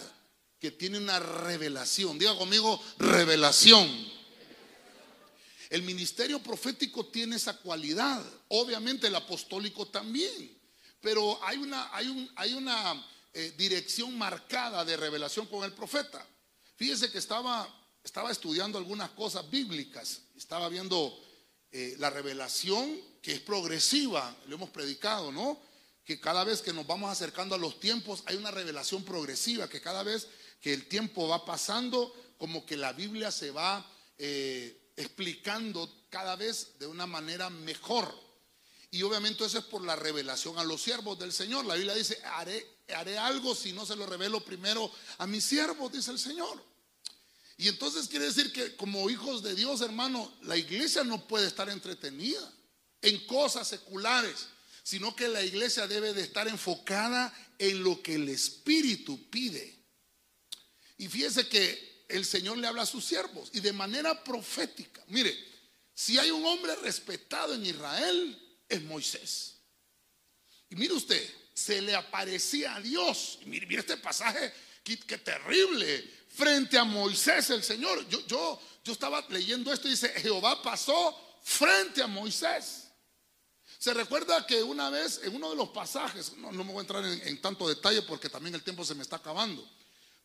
que 0.59 0.71
tiene 0.71 0.97
una 0.97 1.19
revelación. 1.19 2.17
Diga 2.17 2.35
conmigo, 2.35 2.81
revelación. 2.97 3.87
El 5.69 5.83
ministerio 5.83 6.41
profético 6.41 7.05
tiene 7.05 7.35
esa 7.35 7.55
cualidad. 7.59 8.25
Obviamente 8.47 9.05
el 9.05 9.15
apostólico 9.15 9.87
también. 9.87 10.59
Pero 10.99 11.39
hay 11.43 11.59
una, 11.59 11.95
hay 11.95 12.07
un, 12.07 12.31
hay 12.35 12.53
una 12.55 13.07
eh, 13.35 13.53
dirección 13.55 14.17
marcada 14.17 14.83
de 14.83 14.97
revelación 14.97 15.45
con 15.45 15.63
el 15.63 15.73
profeta. 15.73 16.25
Fíjese 16.75 17.11
que 17.11 17.19
estaba, 17.19 17.71
estaba 18.03 18.31
estudiando 18.31 18.79
algunas 18.79 19.11
cosas 19.11 19.47
bíblicas. 19.47 20.23
Estaba 20.35 20.69
viendo 20.69 21.23
eh, 21.75 21.95
la 21.97 22.11
revelación 22.11 23.01
que 23.19 23.33
es 23.33 23.39
progresiva. 23.39 24.37
Lo 24.47 24.55
hemos 24.55 24.69
predicado, 24.69 25.31
¿no? 25.31 25.59
Que 26.05 26.19
cada 26.19 26.43
vez 26.43 26.61
que 26.61 26.71
nos 26.71 26.85
vamos 26.85 27.11
acercando 27.11 27.55
a 27.55 27.57
los 27.57 27.79
tiempos 27.79 28.21
hay 28.27 28.35
una 28.35 28.51
revelación 28.51 29.03
progresiva. 29.03 29.67
Que 29.67 29.81
cada 29.81 30.03
vez 30.03 30.27
que 30.61 30.71
el 30.71 30.87
tiempo 30.87 31.27
va 31.27 31.43
pasando, 31.45 32.13
como 32.37 32.63
que 32.63 32.77
la 32.77 32.93
Biblia 32.93 33.31
se 33.31 33.49
va 33.49 33.83
eh, 34.19 34.91
explicando 34.95 36.05
cada 36.11 36.35
vez 36.35 36.77
de 36.77 36.85
una 36.85 37.07
manera 37.07 37.49
mejor. 37.49 38.13
Y 38.91 39.01
obviamente 39.01 39.43
eso 39.43 39.57
es 39.57 39.65
por 39.65 39.83
la 39.83 39.95
revelación 39.95 40.59
a 40.59 40.63
los 40.63 40.79
siervos 40.79 41.17
del 41.17 41.33
Señor. 41.33 41.65
La 41.65 41.73
Biblia 41.73 41.95
dice, 41.95 42.19
haré, 42.23 42.83
haré 42.95 43.17
algo 43.17 43.55
si 43.55 43.73
no 43.73 43.83
se 43.83 43.95
lo 43.95 44.05
revelo 44.05 44.45
primero 44.45 44.91
a 45.17 45.25
mis 45.25 45.43
siervos, 45.43 45.91
dice 45.91 46.11
el 46.11 46.19
Señor. 46.19 46.72
Y 47.63 47.69
entonces 47.69 48.09
quiere 48.09 48.25
decir 48.25 48.51
que 48.51 48.75
como 48.75 49.09
hijos 49.09 49.41
de 49.41 49.55
Dios, 49.55 49.79
hermano, 49.79 50.35
la 50.41 50.57
iglesia 50.57 51.05
no 51.05 51.25
puede 51.29 51.47
estar 51.47 51.69
entretenida 51.69 52.51
en 53.01 53.25
cosas 53.25 53.69
seculares, 53.69 54.47
sino 54.83 55.15
que 55.15 55.29
la 55.29 55.41
iglesia 55.41 55.87
debe 55.87 56.13
de 56.13 56.23
estar 56.23 56.45
enfocada 56.49 57.33
en 57.57 57.81
lo 57.81 58.01
que 58.01 58.15
el 58.15 58.27
Espíritu 58.27 59.29
pide. 59.29 59.79
Y 60.97 61.07
fíjese 61.07 61.47
que 61.47 62.03
el 62.09 62.25
Señor 62.25 62.57
le 62.57 62.67
habla 62.67 62.81
a 62.81 62.85
sus 62.85 63.05
siervos 63.05 63.49
y 63.53 63.61
de 63.61 63.71
manera 63.71 64.25
profética. 64.25 65.01
Mire, 65.07 65.33
si 65.95 66.19
hay 66.19 66.31
un 66.31 66.45
hombre 66.45 66.75
respetado 66.75 67.53
en 67.53 67.65
Israel, 67.65 68.57
es 68.67 68.83
Moisés. 68.83 69.53
Y 70.69 70.75
mire 70.75 70.95
usted, 70.95 71.33
se 71.53 71.81
le 71.81 71.95
aparecía 71.95 72.75
a 72.75 72.81
Dios. 72.81 73.39
Y 73.41 73.45
mire, 73.45 73.79
este 73.79 73.95
pasaje, 73.95 74.51
qué, 74.83 74.97
terrible. 74.97 76.22
Frente 76.33 76.77
a 76.77 76.83
Moisés 76.83 77.49
el 77.51 77.63
Señor. 77.63 78.07
Yo, 78.09 78.25
yo, 78.25 78.59
yo 78.83 78.93
estaba 78.93 79.25
leyendo 79.29 79.71
esto 79.71 79.87
y 79.87 79.91
dice, 79.91 80.09
Jehová 80.09 80.61
pasó 80.61 81.15
frente 81.43 82.01
a 82.01 82.07
Moisés. 82.07 82.87
Se 83.77 83.93
recuerda 83.93 84.45
que 84.47 84.63
una 84.63 84.89
vez 84.89 85.19
en 85.23 85.35
uno 85.35 85.49
de 85.49 85.55
los 85.57 85.69
pasajes, 85.69 86.33
no, 86.37 86.51
me 86.51 86.63
voy 86.63 86.77
a 86.77 86.81
entrar 86.81 87.05
en 87.05 87.41
tanto 87.41 87.67
detalle 87.67 88.01
porque 88.03 88.29
también 88.29 88.55
el 88.55 88.63
tiempo 88.63 88.85
se 88.85 88.95
me 88.95 89.03
está 89.03 89.17
acabando. 89.17 89.67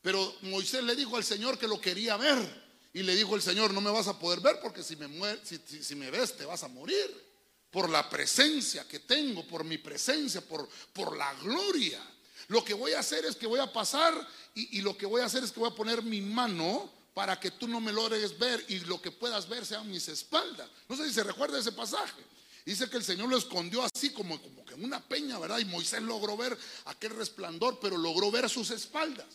Pero 0.00 0.36
Moisés 0.42 0.82
le 0.84 0.94
dijo 0.94 1.16
al 1.16 1.24
Señor 1.24 1.58
que 1.58 1.66
lo 1.66 1.80
quería 1.80 2.16
ver. 2.16 2.68
Y 2.92 3.02
le 3.02 3.14
dijo 3.14 3.34
el 3.34 3.42
Señor, 3.42 3.72
no 3.74 3.80
me 3.80 3.90
vas 3.90 4.08
a 4.08 4.18
poder 4.18 4.40
ver 4.40 4.60
porque 4.62 4.82
si 4.82 4.96
me, 4.96 5.08
si, 5.44 5.94
me 5.94 6.10
ves 6.10 6.36
te 6.36 6.44
vas 6.44 6.62
a 6.62 6.68
morir. 6.68 7.28
Por 7.70 7.90
la 7.90 8.08
presencia 8.08 8.88
que 8.88 9.00
tengo, 9.00 9.46
por 9.46 9.62
mi 9.62 9.76
presencia, 9.76 10.40
por, 10.40 10.68
por 10.92 11.16
la 11.16 11.34
gloria. 11.34 12.00
Lo 12.46 12.64
que 12.64 12.74
voy 12.74 12.92
a 12.92 13.00
hacer 13.00 13.24
es 13.24 13.36
que 13.36 13.46
voy 13.46 13.60
a 13.60 13.72
pasar 13.72 14.14
y, 14.54 14.78
y 14.78 14.80
lo 14.80 14.96
que 14.96 15.06
voy 15.06 15.20
a 15.20 15.26
hacer 15.26 15.42
es 15.42 15.52
que 15.52 15.60
voy 15.60 15.70
a 15.70 15.74
poner 15.74 16.02
mi 16.02 16.20
mano 16.20 16.90
para 17.18 17.40
que 17.40 17.50
tú 17.50 17.66
no 17.66 17.80
me 17.80 17.92
logres 17.92 18.38
ver 18.38 18.64
y 18.68 18.78
lo 18.80 19.02
que 19.02 19.10
puedas 19.10 19.48
ver 19.48 19.66
sean 19.66 19.90
mis 19.90 20.06
espaldas. 20.08 20.70
No 20.88 20.96
sé 20.96 21.08
si 21.08 21.14
se 21.14 21.24
recuerda 21.24 21.58
ese 21.58 21.72
pasaje. 21.72 22.22
Dice 22.64 22.88
que 22.88 22.98
el 22.98 23.02
Señor 23.02 23.28
lo 23.28 23.36
escondió 23.36 23.82
así 23.82 24.10
como, 24.10 24.40
como 24.40 24.64
que 24.64 24.74
en 24.74 24.84
una 24.84 25.00
peña, 25.00 25.38
¿verdad? 25.38 25.58
Y 25.58 25.64
Moisés 25.64 26.02
logró 26.02 26.36
ver 26.36 26.56
aquel 26.84 27.10
resplandor, 27.16 27.80
pero 27.80 27.96
logró 27.96 28.30
ver 28.30 28.48
sus 28.48 28.70
espaldas. 28.70 29.26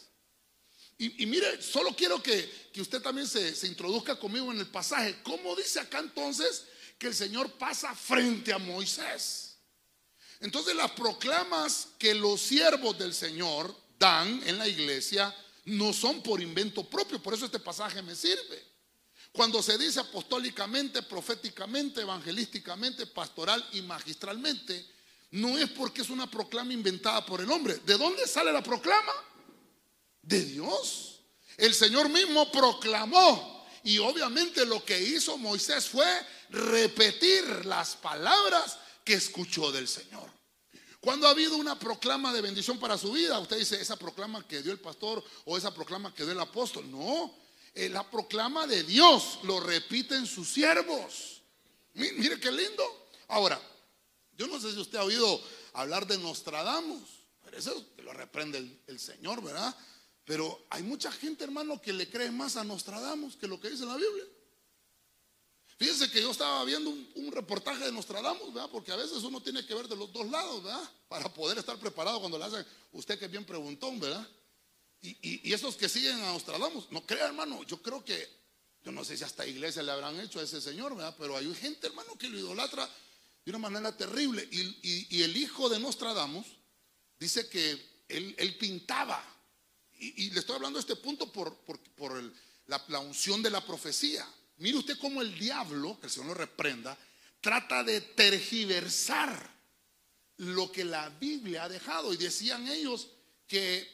Y, 0.98 1.25
mire, 1.25 1.62
solo 1.62 1.93
quiero 1.95 2.24
que, 2.24 2.69
usted 2.77 3.01
también 3.01 3.27
se, 3.27 3.55
se, 3.55 3.67
introduzca 3.67 4.17
conmigo 4.17 4.51
en 4.51 4.60
el 4.60 4.67
pasaje. 4.67 5.17
¿Cómo 5.24 5.55
dice 5.55 5.79
acá 5.79 6.00
entonces 6.00 6.63
que 6.98 7.07
el 7.07 7.15
Señor 7.15 7.51
pasa 7.53 7.93
frente 7.93 8.53
a 8.53 8.60
Moisés? 8.60 9.52
Entonces 10.43 10.75
las 10.75 10.91
proclamas 10.91 11.88
que 11.97 12.13
los 12.13 12.39
siervos 12.39 12.97
del 13.00 13.15
Señor 13.15 13.75
dan 13.97 14.41
en 14.45 14.59
la 14.59 14.67
iglesia 14.67 15.35
no 15.65 15.91
son 15.91 16.21
por 16.21 16.39
invento 16.39 16.88
propio, 16.88 17.21
por 17.21 17.33
eso 17.33 17.45
este 17.45 17.59
pasaje 17.59 18.03
me 18.03 18.15
sirve. 18.15 18.63
Cuando 19.31 19.63
se 19.63 19.77
dice 19.79 20.00
apostólicamente, 20.00 21.01
proféticamente, 21.01 22.01
evangelísticamente, 22.01 23.07
pastoral 23.07 23.65
y 23.71 23.81
magistralmente, 23.81 24.85
no 25.31 25.57
es 25.57 25.69
porque 25.71 26.03
es 26.03 26.12
una 26.12 26.29
proclama 26.29 26.73
inventada 26.73 27.25
por 27.25 27.41
el 27.41 27.50
hombre. 27.50 27.79
¿De 27.85 27.97
dónde 27.97 28.27
sale 28.27 28.53
la 28.53 28.62
proclama? 28.62 29.12
de 30.23 30.43
Dios. 30.43 31.19
El 31.57 31.75
Señor 31.75 32.09
mismo 32.09 32.51
proclamó 32.51 33.63
y 33.83 34.00
obviamente 34.00 34.65
lo 34.65 34.83
que 34.83 35.00
hizo 35.00 35.38
Moisés 35.38 35.85
fue 35.85 36.07
repetir 36.50 37.65
las 37.65 37.95
palabras 37.95 38.77
que 39.03 39.13
escuchó 39.13 39.72
del 39.72 39.88
Señor. 39.88 40.29
Cuando 41.00 41.27
ha 41.27 41.31
habido 41.31 41.57
una 41.57 41.77
proclama 41.77 42.31
de 42.31 42.41
bendición 42.41 42.79
para 42.79 42.98
su 42.98 43.12
vida, 43.12 43.38
usted 43.39 43.57
dice, 43.57 43.81
esa 43.81 43.98
proclama 43.98 44.48
que 44.48 44.62
dio 44.62 44.72
el 44.72 44.79
pastor 44.79 45.24
o 45.45 45.57
esa 45.57 45.74
proclama 45.74 46.13
que 46.13 46.24
dio 46.24 46.31
el 46.31 46.39
apóstol. 46.39 46.89
No, 46.89 47.36
es 47.74 47.91
la 47.91 48.10
proclama 48.10 48.65
de 48.67 48.83
Dios 48.83 49.39
lo 49.43 49.60
repiten 49.60 50.25
sus 50.25 50.48
siervos. 50.48 51.41
Mire, 51.93 52.39
qué 52.39 52.51
lindo. 52.51 53.10
Ahora, 53.27 53.62
yo 54.38 54.48
no 54.48 54.60
sé 54.60 54.72
si 54.72 54.79
usted 54.79 54.98
ha 54.98 55.03
oído 55.03 55.41
hablar 55.74 56.07
de 56.07 56.17
Nostradamus, 56.17 57.10
pero 57.43 57.57
eso 57.57 57.86
lo 57.98 58.13
reprende 58.13 58.79
el 58.88 59.00
Señor, 59.00 59.43
¿verdad? 59.43 59.75
Pero 60.25 60.65
hay 60.69 60.83
mucha 60.83 61.12
gente, 61.12 61.43
hermano, 61.43 61.81
que 61.81 61.91
le 61.91 62.10
cree 62.10 62.31
más 62.31 62.55
a 62.55 62.63
Nostradamus 62.63 63.36
que 63.36 63.48
lo 63.48 63.60
que 63.60 63.69
dice 63.69 63.86
la 63.86 63.98
Biblia. 63.98 64.24
Fíjense 65.77 66.10
que 66.12 66.22
yo 66.22 66.32
estaba 66.32 66.63
viendo 66.63 66.89
un, 66.89 67.32
reportaje 67.32 67.86
de 67.86 67.92
Nostradamus, 67.92 68.53
¿verdad? 68.53 68.70
Porque 68.72 68.92
a 68.92 68.96
veces 68.96 69.24
uno 69.24 69.42
tiene 69.42 69.65
que 69.65 69.74
ver 69.74 69.88
de 69.88 69.96
los 69.96 70.12
dos 70.13 70.30
lados, 70.30 70.63
¿verdad? 70.63 70.89
Para 71.08 71.34
poder 71.34 71.58
estar 71.58 71.77
preparado 71.80 72.20
cuando 72.20 72.38
le 72.38 72.46
hacen, 72.46 72.65
usted 72.92 73.18
que 73.18 73.27
bien 73.27 73.44
preguntón, 73.44 74.00
¿verdad? 74.00 74.27
Y, 75.01 75.51
esos 75.51 75.75
que 75.75 75.89
siguen 75.89 76.15
a 76.22 76.32
Nostradamus, 76.32 76.89
no 76.92 77.06
crea, 77.06 77.25
hermano, 77.25 77.63
yo 77.63 77.82
creo 77.82 78.06
que, 78.06 78.30
yo 78.84 78.92
no 78.92 79.03
sé 79.03 79.18
si 79.18 79.24
hasta 79.24 79.46
iglesia 79.46 79.84
le 79.84 79.92
habrán 79.92 80.20
hecho 80.20 80.39
a 80.39 80.44
ese 80.44 80.62
señor, 80.62 80.96
¿verdad? 80.96 81.15
Pero 81.18 81.36
hay 81.36 81.53
gente, 81.56 81.88
hermano, 81.88 82.18
que 82.18 82.30
lo 82.30 82.38
idolatra 82.38 82.89
de 83.44 83.51
una 83.51 83.60
manera 83.60 83.98
terrible. 83.98 84.48
Y, 84.51 85.22
el 85.24 85.36
hijo 85.36 85.70
de 85.70 85.80
Nostradamus 85.80 86.46
dice 87.20 87.50
que 87.50 87.72
él, 88.08 88.36
él 88.38 88.58
pintaba 88.58 89.34
y, 90.03 90.30
le 90.32 90.39
estoy 90.39 90.56
hablando 90.56 90.77
de 90.77 90.82
este 90.82 90.96
punto 90.96 91.32
por, 91.32 91.56
la, 92.68 93.00
unción 93.00 93.42
de 93.42 93.50
la 93.50 93.65
profecía. 93.65 94.27
Mire 94.57 94.77
usted 94.77 94.98
cómo 94.98 95.22
el 95.22 95.38
diablo, 95.38 96.00
que 96.00 96.07
el 96.07 96.12
Señor 96.12 96.27
lo 96.27 96.33
reprenda, 96.36 96.98
trata 97.41 97.83
de 97.83 98.01
tergiversar 98.01 99.51
lo 100.38 100.72
que 100.72 100.83
la 100.83 101.10
Biblia 101.10 101.63
ha 101.63 101.69
dejado. 101.69 102.13
Y 102.13 102.17
decían 102.17 102.67
ellos 102.67 103.10
que 103.48 103.88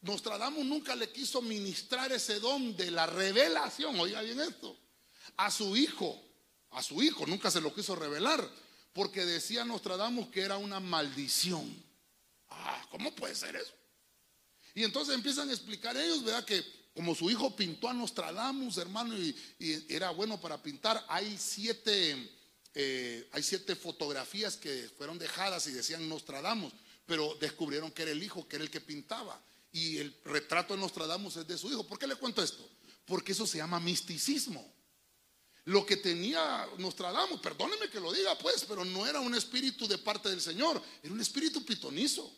Nostradamus 0.00 0.64
nunca 0.64 0.94
le 0.94 1.10
quiso 1.10 1.42
ministrar 1.42 2.12
ese 2.12 2.40
don 2.40 2.76
de 2.76 2.90
la 2.90 3.06
revelación, 3.06 3.98
oiga 3.98 4.22
bien 4.22 4.40
esto, 4.40 4.76
a 5.36 5.50
su 5.50 5.76
hijo, 5.76 6.22
a 6.70 6.82
su 6.82 7.02
hijo, 7.02 7.26
nunca 7.26 7.50
se 7.50 7.60
lo 7.60 7.74
quiso 7.74 7.96
revelar, 7.96 8.48
porque 8.92 9.24
decía 9.24 9.64
Nostradamus 9.64 10.28
que 10.28 10.42
era 10.42 10.56
una 10.56 10.80
maldición. 10.80 11.84
Ah, 12.48 12.86
¿cómo 12.90 13.14
puede 13.14 13.34
ser 13.34 13.56
eso? 13.56 13.72
Y 14.74 14.84
entonces 14.84 15.14
empiezan 15.14 15.48
a 15.48 15.52
explicar 15.52 15.96
ellos, 15.96 16.22
¿verdad? 16.22 16.44
Que 16.44 16.64
como 16.96 17.14
su 17.14 17.30
hijo 17.30 17.54
pintó 17.54 17.90
a 17.90 17.92
Nostradamus, 17.92 18.78
hermano, 18.78 19.14
y, 19.18 19.36
era 19.86 20.10
bueno 20.12 20.40
para 20.40 20.62
pintar, 20.62 21.04
hay 21.08 21.36
siete, 21.38 22.32
eh, 22.74 23.28
hay 23.32 23.42
siete 23.42 23.76
fotografías 23.76 24.56
que 24.56 24.88
fueron 24.96 25.18
dejadas 25.18 25.66
y 25.66 25.72
decían 25.72 26.08
Nostradamus, 26.08 26.72
pero 27.04 27.36
descubrieron 27.38 27.92
que 27.92 28.00
era 28.00 28.12
el 28.12 28.22
hijo, 28.22 28.48
que 28.48 28.56
era 28.56 28.64
el 28.64 28.70
que 28.70 28.80
pintaba. 28.80 29.38
Y 29.72 29.98
el 29.98 30.16
retrato 30.24 30.72
de 30.72 30.80
Nostradamus 30.80 31.36
es 31.36 31.46
de 31.46 31.58
su 31.58 31.70
hijo. 31.70 31.86
¿Por 31.86 31.98
qué 31.98 32.06
le 32.06 32.16
cuento 32.16 32.42
esto? 32.42 32.66
Porque 33.04 33.32
eso 33.32 33.46
se 33.46 33.58
llama 33.58 33.78
misticismo. 33.78 34.66
Lo 35.66 35.84
que 35.84 35.98
tenía 35.98 36.66
Nostradamus, 36.78 37.40
perdóneme 37.40 37.90
que 37.90 38.00
lo 38.00 38.10
diga 38.10 38.38
pues, 38.38 38.64
pero 38.66 38.86
no 38.86 39.06
era 39.06 39.20
un 39.20 39.34
espíritu 39.34 39.86
de 39.86 39.98
parte 39.98 40.30
del 40.30 40.40
Señor, 40.40 40.82
era 41.02 41.12
un 41.12 41.20
espíritu 41.20 41.62
pitonizo. 41.62 42.32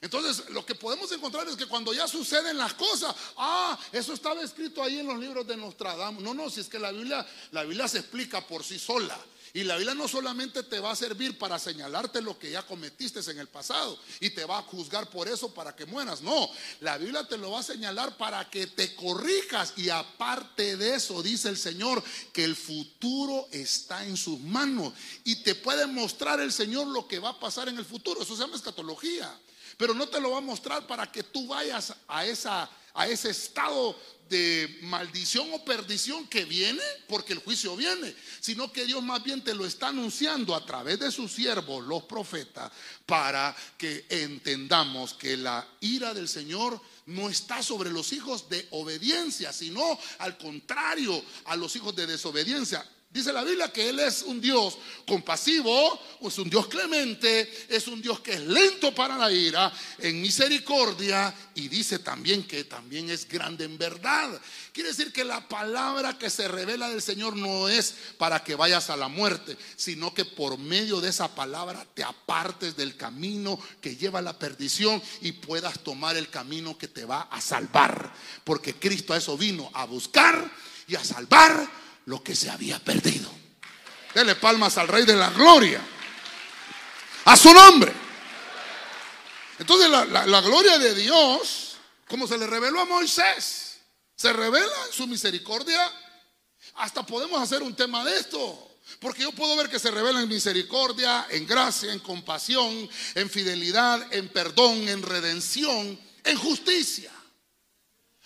Entonces, 0.00 0.50
lo 0.50 0.64
que 0.64 0.74
podemos 0.74 1.10
encontrar 1.12 1.48
es 1.48 1.56
que 1.56 1.66
cuando 1.66 1.92
ya 1.94 2.06
suceden 2.06 2.58
las 2.58 2.74
cosas, 2.74 3.14
ah, 3.36 3.78
eso 3.92 4.12
estaba 4.12 4.42
escrito 4.42 4.82
ahí 4.82 4.98
en 4.98 5.06
los 5.06 5.18
libros 5.18 5.46
de 5.46 5.56
Nostradamus. 5.56 6.22
No, 6.22 6.34
no, 6.34 6.50
si 6.50 6.60
es 6.60 6.68
que 6.68 6.78
la 6.78 6.92
Biblia, 6.92 7.26
la 7.52 7.64
Biblia 7.64 7.88
se 7.88 7.98
explica 7.98 8.46
por 8.46 8.62
sí 8.62 8.78
sola. 8.78 9.18
Y 9.56 9.64
la 9.64 9.76
Biblia 9.76 9.94
no 9.94 10.06
solamente 10.06 10.62
te 10.64 10.80
va 10.80 10.90
a 10.90 10.96
servir 10.96 11.38
para 11.38 11.58
señalarte 11.58 12.20
lo 12.20 12.38
que 12.38 12.50
ya 12.50 12.66
cometiste 12.66 13.20
en 13.30 13.38
el 13.38 13.46
pasado 13.46 13.98
y 14.20 14.28
te 14.28 14.44
va 14.44 14.58
a 14.58 14.62
juzgar 14.62 15.08
por 15.08 15.28
eso 15.28 15.54
para 15.54 15.74
que 15.74 15.86
mueras. 15.86 16.20
No, 16.20 16.50
la 16.80 16.98
Biblia 16.98 17.26
te 17.26 17.38
lo 17.38 17.52
va 17.52 17.60
a 17.60 17.62
señalar 17.62 18.18
para 18.18 18.50
que 18.50 18.66
te 18.66 18.94
corrijas. 18.94 19.72
Y 19.76 19.88
aparte 19.88 20.76
de 20.76 20.96
eso, 20.96 21.22
dice 21.22 21.48
el 21.48 21.56
Señor, 21.56 22.04
que 22.34 22.44
el 22.44 22.54
futuro 22.54 23.48
está 23.50 24.04
en 24.04 24.18
sus 24.18 24.38
manos. 24.40 24.92
Y 25.24 25.36
te 25.36 25.54
puede 25.54 25.86
mostrar 25.86 26.38
el 26.40 26.52
Señor 26.52 26.88
lo 26.88 27.08
que 27.08 27.18
va 27.18 27.30
a 27.30 27.40
pasar 27.40 27.70
en 27.70 27.78
el 27.78 27.86
futuro. 27.86 28.20
Eso 28.20 28.36
se 28.36 28.42
llama 28.42 28.56
escatología. 28.56 29.34
Pero 29.76 29.94
no 29.94 30.08
te 30.08 30.20
lo 30.20 30.30
va 30.30 30.38
a 30.38 30.42
mostrar 30.42 30.86
para 30.86 31.10
que 31.10 31.22
tú 31.22 31.46
vayas 31.48 31.94
a, 32.08 32.24
esa, 32.24 32.70
a 32.94 33.06
ese 33.06 33.30
estado 33.30 33.96
de 34.28 34.78
maldición 34.82 35.52
o 35.52 35.64
perdición 35.64 36.26
que 36.26 36.44
viene, 36.44 36.82
porque 37.08 37.32
el 37.32 37.38
juicio 37.40 37.76
viene, 37.76 38.14
sino 38.40 38.72
que 38.72 38.84
Dios 38.84 39.02
más 39.02 39.22
bien 39.22 39.42
te 39.42 39.54
lo 39.54 39.64
está 39.64 39.88
anunciando 39.88 40.54
a 40.54 40.64
través 40.64 40.98
de 40.98 41.12
sus 41.12 41.32
siervos, 41.32 41.84
los 41.86 42.04
profetas, 42.04 42.72
para 43.04 43.54
que 43.78 44.06
entendamos 44.08 45.14
que 45.14 45.36
la 45.36 45.66
ira 45.80 46.12
del 46.12 46.28
Señor 46.28 46.80
no 47.06 47.28
está 47.28 47.62
sobre 47.62 47.90
los 47.90 48.12
hijos 48.12 48.48
de 48.48 48.66
obediencia, 48.70 49.52
sino 49.52 49.98
al 50.18 50.36
contrario, 50.38 51.22
a 51.44 51.56
los 51.56 51.76
hijos 51.76 51.94
de 51.94 52.06
desobediencia. 52.06 52.84
Dice 53.08 53.32
la 53.32 53.44
Biblia 53.44 53.72
que 53.72 53.88
Él 53.88 54.00
es 54.00 54.22
un 54.22 54.40
Dios 54.40 54.76
compasivo, 55.06 55.98
es 56.20 56.36
un 56.38 56.50
Dios 56.50 56.66
clemente, 56.66 57.66
es 57.68 57.86
un 57.88 58.02
Dios 58.02 58.20
que 58.20 58.34
es 58.34 58.40
lento 58.40 58.94
para 58.94 59.16
la 59.16 59.32
ira, 59.32 59.72
en 59.98 60.20
misericordia 60.20 61.32
y 61.54 61.68
dice 61.68 62.00
también 62.00 62.46
que 62.46 62.64
también 62.64 63.08
es 63.08 63.26
grande 63.26 63.64
en 63.64 63.78
verdad. 63.78 64.38
Quiere 64.72 64.90
decir 64.90 65.12
que 65.12 65.24
la 65.24 65.48
palabra 65.48 66.18
que 66.18 66.28
se 66.28 66.46
revela 66.46 66.90
del 66.90 67.00
Señor 67.00 67.36
no 67.36 67.68
es 67.68 67.94
para 68.18 68.44
que 68.44 68.54
vayas 68.54 68.90
a 68.90 68.96
la 68.96 69.08
muerte, 69.08 69.56
sino 69.76 70.12
que 70.12 70.26
por 70.26 70.58
medio 70.58 71.00
de 71.00 71.08
esa 71.08 71.34
palabra 71.34 71.86
te 71.94 72.04
apartes 72.04 72.76
del 72.76 72.96
camino 72.96 73.58
que 73.80 73.96
lleva 73.96 74.18
a 74.18 74.22
la 74.22 74.38
perdición 74.38 75.00
y 75.22 75.32
puedas 75.32 75.78
tomar 75.78 76.16
el 76.16 76.28
camino 76.28 76.76
que 76.76 76.88
te 76.88 77.06
va 77.06 77.22
a 77.22 77.40
salvar. 77.40 78.12
Porque 78.44 78.74
Cristo 78.74 79.14
a 79.14 79.16
eso 79.16 79.38
vino, 79.38 79.70
a 79.72 79.86
buscar 79.86 80.50
y 80.86 80.96
a 80.96 81.04
salvar 81.04 81.85
lo 82.06 82.22
que 82.22 82.34
se 82.34 82.50
había 82.50 82.78
perdido. 82.78 83.30
Dele 84.14 84.34
palmas 84.36 84.78
al 84.78 84.88
Rey 84.88 85.04
de 85.04 85.14
la 85.14 85.30
Gloria. 85.30 85.80
A 87.26 87.36
su 87.36 87.52
nombre. 87.52 87.92
Entonces 89.58 89.90
la, 89.90 90.40
gloria 90.40 90.78
de 90.78 90.94
Dios, 90.94 91.76
como 92.08 92.26
se 92.26 92.38
le 92.38 92.46
reveló 92.46 92.80
a 92.80 92.84
Moisés, 92.84 93.78
se 94.14 94.32
revela 94.32 94.72
en 94.86 94.92
su 94.92 95.06
misericordia. 95.06 95.92
Hasta 96.76 97.04
podemos 97.04 97.40
hacer 97.40 97.62
un 97.62 97.74
tema 97.74 98.04
de 98.04 98.18
esto. 98.18 98.62
Porque 99.00 99.22
yo 99.22 99.32
puedo 99.32 99.56
ver 99.56 99.68
que 99.68 99.80
se 99.80 99.90
revela 99.90 100.20
en 100.20 100.28
misericordia, 100.28 101.26
en 101.30 101.46
gracia, 101.46 101.92
en 101.92 101.98
compasión, 101.98 102.88
en 103.16 103.28
fidelidad, 103.28 104.14
en 104.14 104.28
perdón, 104.28 104.88
en 104.88 105.02
redención, 105.02 105.98
en 106.22 106.38
justicia. 106.38 107.10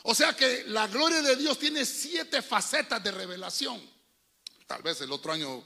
O 0.03 0.15
sea 0.15 0.35
que 0.35 0.65
la 0.69 0.87
gloria 0.87 1.21
de 1.23 1.37
Dios 1.37 1.59
tiene 1.59 1.85
siete 1.85 2.43
facetas 2.43 3.03
de 3.03 3.11
revelación. 3.11 3.81
Tal 4.67 4.83
vez 4.83 5.01
el 5.01 5.13
otro 5.13 5.33
año, 5.33 5.63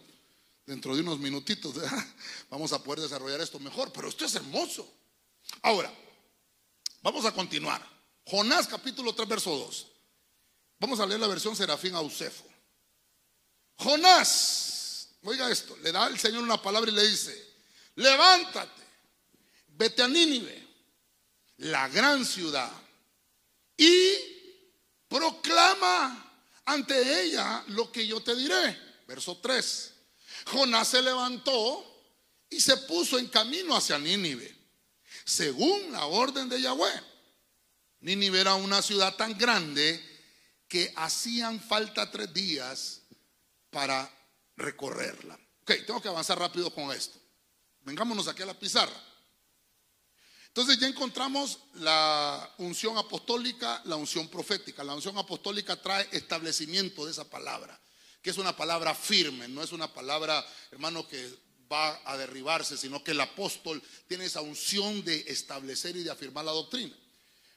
dentro 0.66 0.94
de 0.94 1.02
unos 1.02 1.18
minutitos, 1.18 1.74
vamos 2.50 2.72
a 2.72 2.82
poder 2.82 3.00
desarrollar 3.00 3.40
esto 3.40 3.60
mejor, 3.60 3.92
pero 3.92 4.08
esto 4.08 4.24
es 4.24 4.34
hermoso. 4.34 4.90
Ahora, 5.62 5.92
vamos 7.02 7.24
a 7.24 7.32
continuar. 7.32 7.86
Jonás 8.26 8.66
capítulo 8.66 9.14
3, 9.14 9.28
verso 9.28 9.56
2. 9.56 9.86
Vamos 10.80 10.98
a 10.98 11.06
leer 11.06 11.20
la 11.20 11.28
versión 11.28 11.54
Serafín 11.54 11.94
Ausefo. 11.94 12.44
Jonás, 13.76 15.10
oiga 15.22 15.50
esto, 15.50 15.76
le 15.82 15.92
da 15.92 16.06
el 16.06 16.18
Señor 16.18 16.42
una 16.42 16.60
palabra 16.60 16.90
y 16.90 16.94
le 16.94 17.06
dice, 17.06 17.54
levántate, 17.96 18.82
vete 19.68 20.02
a 20.02 20.08
Nínive, 20.08 20.66
la 21.58 21.88
gran 21.88 22.24
ciudad 22.24 22.70
y 23.76 24.14
proclama 25.08 26.24
ante 26.64 27.22
ella 27.22 27.64
lo 27.68 27.90
que 27.90 28.06
yo 28.06 28.22
te 28.22 28.34
diré. 28.34 28.78
Verso 29.06 29.38
3. 29.38 29.92
Jonás 30.46 30.88
se 30.88 31.02
levantó 31.02 31.94
y 32.50 32.60
se 32.60 32.76
puso 32.76 33.18
en 33.18 33.28
camino 33.28 33.76
hacia 33.76 33.98
Nínive, 33.98 34.54
según 35.24 35.92
la 35.92 36.06
orden 36.06 36.48
de 36.48 36.60
Yahweh. 36.60 37.02
Nínive 38.00 38.40
era 38.40 38.54
una 38.54 38.82
ciudad 38.82 39.16
tan 39.16 39.36
grande 39.36 40.02
que 40.68 40.92
hacían 40.96 41.60
falta 41.60 42.10
tres 42.10 42.32
días 42.32 43.02
para 43.70 44.10
recorrerla. 44.56 45.38
Ok, 45.62 45.72
tengo 45.86 46.00
que 46.00 46.08
avanzar 46.08 46.38
rápido 46.38 46.72
con 46.72 46.92
esto. 46.92 47.18
Vengámonos 47.80 48.28
aquí 48.28 48.42
a 48.42 48.46
la 48.46 48.58
pizarra. 48.58 48.92
Entonces 50.54 50.78
ya 50.78 50.86
encontramos 50.86 51.58
la 51.80 52.48
unción 52.58 52.96
apostólica, 52.96 53.82
la 53.86 53.96
unción 53.96 54.28
profética. 54.28 54.84
La 54.84 54.94
unción 54.94 55.18
apostólica 55.18 55.74
trae 55.74 56.06
establecimiento 56.12 57.04
de 57.04 57.10
esa 57.10 57.28
palabra, 57.28 57.76
que 58.22 58.30
es 58.30 58.38
una 58.38 58.56
palabra 58.56 58.94
firme, 58.94 59.48
no 59.48 59.64
es 59.64 59.72
una 59.72 59.92
palabra, 59.92 60.46
hermano, 60.70 61.08
que 61.08 61.28
va 61.70 62.00
a 62.04 62.16
derribarse, 62.16 62.76
sino 62.76 63.02
que 63.02 63.10
el 63.10 63.20
apóstol 63.20 63.82
tiene 64.06 64.26
esa 64.26 64.42
unción 64.42 65.04
de 65.04 65.24
establecer 65.26 65.96
y 65.96 66.04
de 66.04 66.12
afirmar 66.12 66.44
la 66.44 66.52
doctrina. 66.52 66.94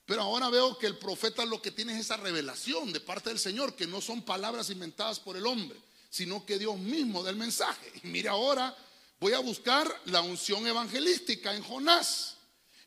Pero 0.07 0.23
ahora 0.23 0.49
veo 0.49 0.75
que 0.79 0.88
el 0.88 0.97
profeta 0.97 1.45
lo 1.45 1.62
que 1.62 1.69
tiene 1.69 1.93
es 1.93 1.99
esa 1.99 2.17
revelación 2.17 2.91
de 2.91 2.99
parte 2.99 3.29
del 3.29 3.38
Señor, 3.38 3.75
que 3.75 3.86
no 3.86 4.01
son 4.01 4.23
palabras 4.23 4.71
inventadas 4.71 5.19
por 5.19 5.38
el 5.38 5.45
hombre, 5.45 5.79
sino 6.10 6.43
que 6.47 6.57
Dios 6.57 6.79
mismo 6.79 7.21
da 7.21 7.29
el 7.29 7.36
mensaje. 7.36 7.93
Y 8.01 8.07
mire 8.07 8.29
ahora, 8.29 8.75
voy 9.19 9.33
a 9.33 9.39
buscar 9.39 9.88
la 10.05 10.21
unción 10.21 10.65
evangelística 10.65 11.53
en 11.53 11.62
Jonás. 11.62 12.37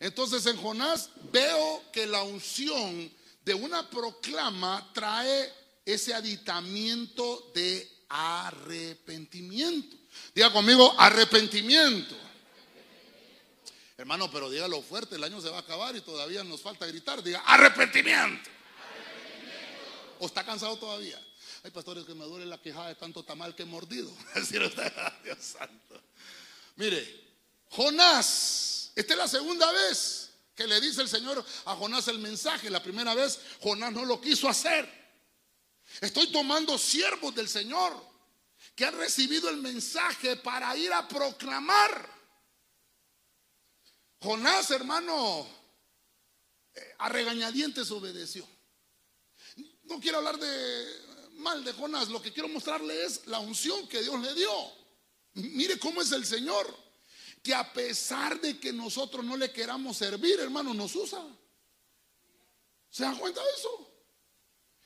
Entonces 0.00 0.46
en 0.46 0.56
Jonás 0.56 1.10
veo 1.30 1.84
que 1.92 2.06
la 2.06 2.22
unción 2.22 3.12
de 3.44 3.54
una 3.54 3.88
proclama 3.88 4.90
trae 4.94 5.52
ese 5.84 6.14
aditamiento 6.14 7.52
de 7.54 7.88
arrepentimiento. 8.08 9.96
Diga 10.34 10.50
conmigo, 10.52 10.94
arrepentimiento. 10.98 12.16
Hermano, 13.98 14.30
pero 14.30 14.50
dígalo 14.50 14.80
fuerte, 14.80 15.16
el 15.16 15.24
año 15.24 15.42
se 15.42 15.50
va 15.50 15.58
a 15.58 15.60
acabar 15.60 15.94
y 15.94 16.00
todavía 16.00 16.42
nos 16.42 16.62
falta 16.62 16.86
gritar. 16.86 17.22
Diga, 17.22 17.40
arrepentimiento. 17.40 18.48
¿O 20.18 20.26
está 20.26 20.44
cansado 20.44 20.78
todavía? 20.78 21.20
Hay 21.62 21.70
pastores 21.70 22.06
que 22.06 22.14
me 22.14 22.24
duele 22.24 22.46
la 22.46 22.56
quejada 22.56 22.88
de 22.88 22.94
tanto 22.94 23.22
tamal 23.22 23.54
que 23.54 23.64
he 23.64 23.66
mordido. 23.66 24.10
Dios 25.24 25.38
santo. 25.38 26.00
Mire, 26.76 27.28
Jonás 27.68 28.69
esta 29.00 29.14
es 29.14 29.18
la 29.18 29.28
segunda 29.28 29.72
vez 29.72 30.30
que 30.54 30.66
le 30.66 30.78
dice 30.78 31.00
el 31.00 31.08
Señor 31.08 31.42
a 31.64 31.74
Jonás 31.74 32.08
el 32.08 32.18
mensaje. 32.18 32.68
La 32.68 32.82
primera 32.82 33.14
vez 33.14 33.40
Jonás 33.62 33.92
no 33.92 34.04
lo 34.04 34.20
quiso 34.20 34.46
hacer. 34.46 34.86
Estoy 36.02 36.30
tomando 36.30 36.76
siervos 36.76 37.34
del 37.34 37.48
Señor 37.48 37.98
que 38.74 38.84
han 38.84 38.96
recibido 38.98 39.48
el 39.48 39.56
mensaje 39.56 40.36
para 40.36 40.76
ir 40.76 40.92
a 40.92 41.08
proclamar. 41.08 42.20
Jonás, 44.20 44.70
hermano, 44.70 45.48
eh, 46.74 46.94
a 46.98 47.08
regañadientes 47.08 47.90
obedeció. 47.90 48.46
No 49.84 49.98
quiero 49.98 50.18
hablar 50.18 50.38
de 50.38 51.30
mal 51.36 51.64
de 51.64 51.72
Jonás, 51.72 52.10
lo 52.10 52.20
que 52.20 52.34
quiero 52.34 52.50
mostrarle 52.50 53.02
es 53.06 53.26
la 53.28 53.38
unción 53.38 53.88
que 53.88 54.02
Dios 54.02 54.20
le 54.20 54.34
dio. 54.34 54.52
Mire 55.32 55.78
cómo 55.78 56.02
es 56.02 56.12
el 56.12 56.26
Señor 56.26 56.89
que 57.42 57.54
a 57.54 57.72
pesar 57.72 58.40
de 58.40 58.58
que 58.58 58.72
nosotros 58.72 59.24
no 59.24 59.36
le 59.36 59.50
queramos 59.52 59.96
servir, 59.96 60.38
hermano, 60.40 60.74
nos 60.74 60.94
usa. 60.94 61.24
¿Se 62.90 63.02
dan 63.02 63.16
cuenta 63.16 63.42
de 63.42 63.50
eso? 63.52 63.90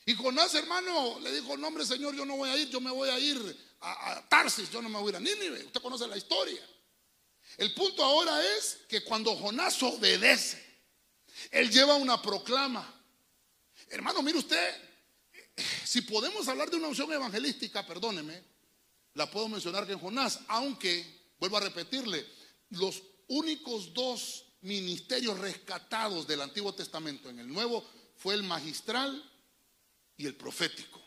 Y 0.06 0.14
Jonás, 0.14 0.54
hermano, 0.54 1.18
le 1.20 1.32
dijo, 1.32 1.56
no 1.56 1.68
hombre, 1.68 1.86
Señor, 1.86 2.14
yo 2.14 2.26
no 2.26 2.36
voy 2.36 2.50
a 2.50 2.56
ir, 2.56 2.68
yo 2.68 2.80
me 2.80 2.90
voy 2.90 3.08
a 3.08 3.18
ir 3.18 3.38
a, 3.80 4.26
Tarsis, 4.28 4.70
yo 4.70 4.82
no 4.82 4.88
me 4.88 4.98
voy 4.98 5.08
a 5.08 5.10
ir 5.10 5.16
a 5.16 5.20
Nínive. 5.20 5.64
Usted 5.64 5.80
conoce 5.80 6.06
la 6.06 6.16
historia. 6.16 6.62
El 7.56 7.72
punto 7.74 8.04
ahora 8.04 8.42
es 8.56 8.80
que 8.88 9.02
cuando 9.02 9.34
Jonás 9.36 9.82
obedece, 9.82 10.62
él 11.50 11.70
lleva 11.70 11.94
una 11.94 12.20
proclama. 12.20 13.02
Hermano, 13.88 14.22
mire 14.22 14.38
usted, 14.38 14.74
si 15.84 16.02
podemos 16.02 16.46
hablar 16.48 16.70
de 16.70 16.76
una 16.76 16.88
unción 16.88 17.10
evangelística, 17.12 17.86
perdóneme, 17.86 18.42
la 19.14 19.30
puedo 19.30 19.48
mencionar 19.48 19.86
que 19.86 19.92
en 19.92 20.00
Jonás, 20.00 20.40
aunque, 20.48 21.32
vuelvo 21.38 21.56
a 21.56 21.60
repetirle, 21.60 22.26
los 22.70 23.02
únicos 23.28 23.92
dos 23.92 24.44
ministerios 24.62 25.38
rescatados 25.38 26.26
del 26.26 26.40
Antiguo 26.40 26.74
Testamento 26.74 27.28
en 27.28 27.38
el 27.38 27.48
Nuevo 27.48 27.84
fue 28.16 28.34
el 28.34 28.42
magistral 28.42 29.30
y 30.16 30.26
el 30.26 30.34
profético. 30.34 31.02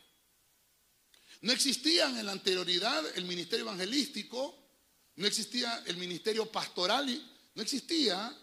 No 1.42 1.52
existía 1.52 2.06
en 2.08 2.26
la 2.26 2.32
anterioridad 2.32 3.04
el 3.18 3.26
ministerio 3.26 3.66
evangelístico, 3.66 4.58
no 5.16 5.28
existía 5.28 5.84
el 5.86 5.98
ministerio 5.98 6.52
pastoral, 6.52 7.08
no 7.56 7.62
existía, 7.62 8.36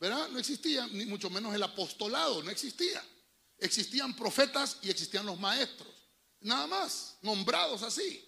¿verdad? 0.00 0.28
No 0.28 0.38
existía, 0.38 0.86
ni 0.88 1.04
mucho 1.06 1.30
menos 1.30 1.54
el 1.54 1.62
apostolado, 1.62 2.42
no 2.42 2.50
existía. 2.50 3.02
Existían 3.58 4.14
profetas 4.16 4.78
y 4.82 4.90
existían 4.90 5.26
los 5.26 5.38
maestros, 5.38 5.92
nada 6.40 6.66
más, 6.66 7.16
nombrados 7.22 7.82
así. 7.82 8.24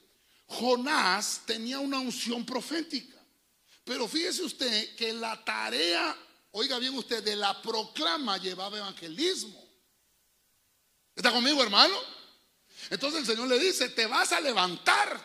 Jonás 0.46 1.42
tenía 1.44 1.78
una 1.80 1.98
unción 1.98 2.46
profética, 2.46 3.15
pero 3.86 4.08
fíjese 4.08 4.42
usted 4.42 4.96
que 4.96 5.12
la 5.12 5.44
tarea, 5.44 6.18
oiga 6.50 6.76
bien 6.80 6.92
usted, 6.98 7.22
de 7.22 7.36
la 7.36 7.62
proclama 7.62 8.36
llevaba 8.36 8.78
evangelismo. 8.78 9.64
¿Está 11.14 11.30
conmigo, 11.30 11.62
hermano? 11.62 11.96
Entonces 12.90 13.20
el 13.20 13.26
Señor 13.26 13.46
le 13.46 13.60
dice, 13.60 13.90
te 13.90 14.06
vas 14.06 14.32
a 14.32 14.40
levantar, 14.40 15.20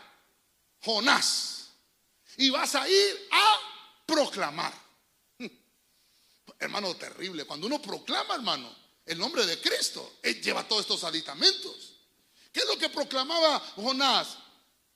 Jonás, 0.79 1.71
y 2.37 2.51
vas 2.51 2.75
a 2.75 2.87
ir 2.87 3.27
a 3.31 3.59
proclamar. 4.05 4.73
Hermano, 6.59 6.95
terrible. 6.95 7.45
Cuando 7.45 7.65
uno 7.65 7.81
proclama, 7.81 8.35
hermano, 8.35 8.73
el 9.07 9.17
nombre 9.17 9.43
de 9.47 9.59
Cristo, 9.59 10.17
él 10.21 10.39
lleva 10.39 10.67
todos 10.67 10.83
estos 10.83 11.03
aditamentos. 11.03 11.95
¿Qué 12.51 12.59
es 12.59 12.67
lo 12.67 12.77
que 12.77 12.89
proclamaba 12.89 13.59
Jonás? 13.75 14.37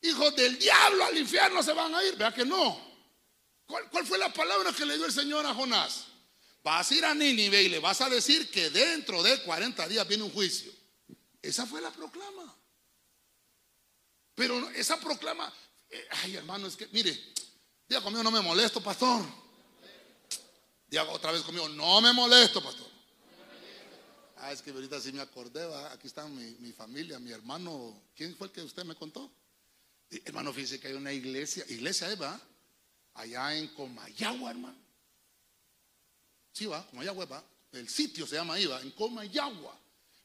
Hijos 0.04 0.36
del 0.36 0.60
diablo 0.60 1.06
al 1.06 1.18
infierno 1.18 1.64
se 1.64 1.74
van 1.74 1.96
a 1.96 2.04
ir. 2.04 2.16
Vea 2.16 2.32
que 2.32 2.46
no. 2.46 2.95
¿Cuál, 3.66 3.90
¿Cuál, 3.90 4.06
fue 4.06 4.18
la 4.18 4.32
palabra 4.32 4.72
que 4.74 4.86
le 4.86 4.96
dio 4.96 5.06
el 5.06 5.12
Señor 5.12 5.46
a 5.46 5.54
Jonás? 5.54 6.06
Vas 6.64 6.90
a 6.90 6.96
ir 6.96 7.06
a 7.06 7.14
Nínive 7.14 7.64
y 7.64 7.70
le 7.70 7.80
vas 7.80 8.02
a 8.02 8.10
decir 8.10 8.50
que 8.50 8.70
dentro 8.70 9.22
de 9.22 9.42
40 9.44 9.88
días 9.88 10.08
viene 10.08 10.24
un 10.24 10.32
juicio. 10.32 10.72
Esa 11.42 11.66
fue 11.66 11.80
la 11.80 11.92
proclama. 11.92 12.56
Pero 14.34 14.70
esa 14.72 15.00
proclama, 15.00 15.52
eh, 15.90 16.08
ay 16.24 16.36
hermano, 16.36 16.68
es 16.68 16.76
que, 16.76 16.88
mire, 16.88 17.18
diga 17.88 18.02
conmigo, 18.02 18.24
no 18.24 18.32
me 18.32 18.42
molesto, 18.42 18.82
pastor. 18.82 19.24
Diga 20.88 21.04
otra 21.10 21.32
vez 21.32 21.42
conmigo, 21.44 21.70
no 21.70 22.02
me 22.02 22.12
molesto, 22.14 22.62
pastor. 22.62 22.88
Ah, 24.38 24.52
es 24.52 24.62
que 24.62 24.72
ahorita 24.72 25.00
sí 25.00 25.12
me 25.12 25.22
acordé, 25.22 25.66
¿va? 25.66 25.92
aquí 25.94 26.08
está 26.08 26.28
mi, 26.28 26.52
mi, 26.60 26.72
familia, 26.74 27.18
mi 27.20 27.32
hermano. 27.32 28.04
¿Quién 28.16 28.36
fue 28.36 28.48
el 28.48 28.54
que 28.54 28.62
usted 28.62 28.84
me 28.84 28.96
contó? 28.96 29.32
Hermano, 30.10 30.54
fíjese 30.54 30.80
que 30.80 30.88
hay 30.88 30.94
una 30.94 31.14
iglesia, 31.14 31.66
iglesia 31.70 32.12
Eva, 32.12 32.40
allá 33.16 33.56
en 33.56 33.68
Comayagua, 33.70 34.52
hermano. 34.52 34.78
Sí, 36.52 36.66
va, 36.66 36.86
Comayagua, 36.88 37.26
va. 37.26 37.44
El 37.72 37.90
sitio 37.90 38.26
se 38.26 38.36
llama 38.36 38.54
ahí, 38.54 38.66
va, 38.66 38.82
en 38.82 38.92
Comayagua. 38.92 39.78